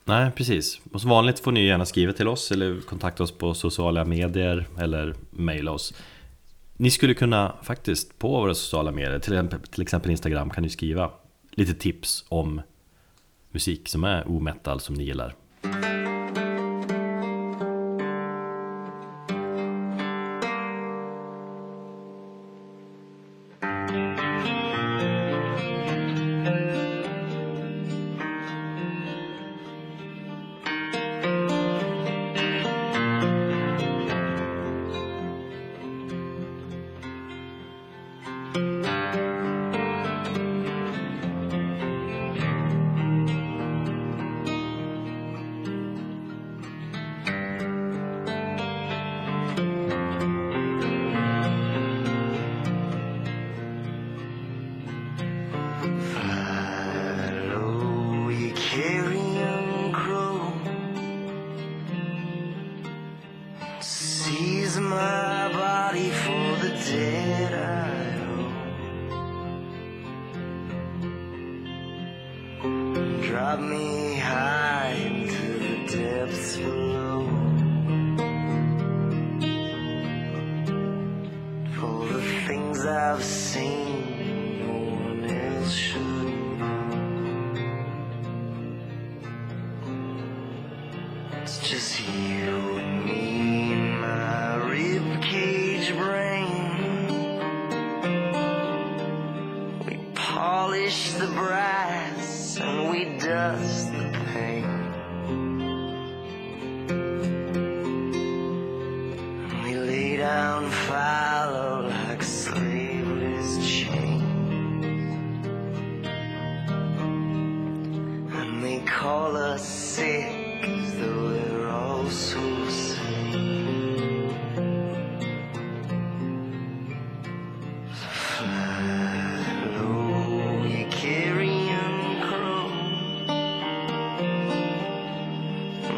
[0.03, 0.79] Nej, precis.
[0.93, 4.67] Och som vanligt får ni gärna skriva till oss eller kontakta oss på sociala medier
[4.79, 5.93] eller mejla oss.
[6.79, 11.11] Ni skulle kunna faktiskt på våra sociala medier, till, till exempel Instagram, kan ni skriva
[11.51, 12.61] lite tips om
[13.51, 15.35] musik som är ometal som ni gillar.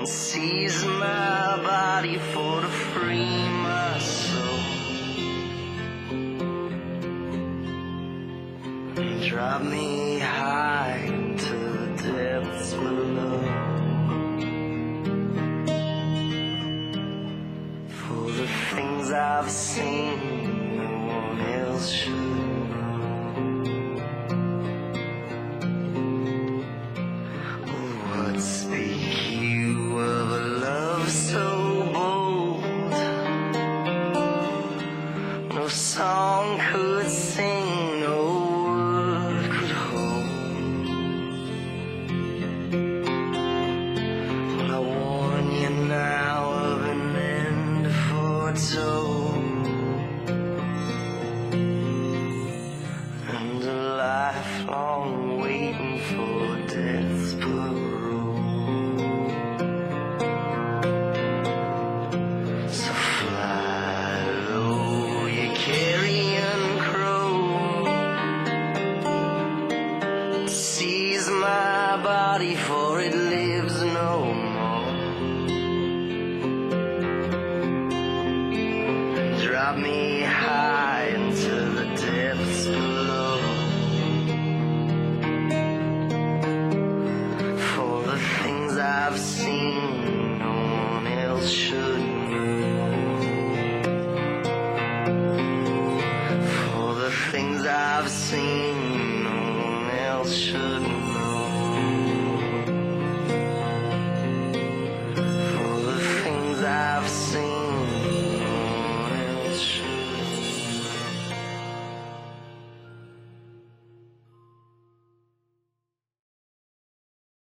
[0.05, 4.59] seize my body for to free my soul.
[9.27, 9.88] Drop me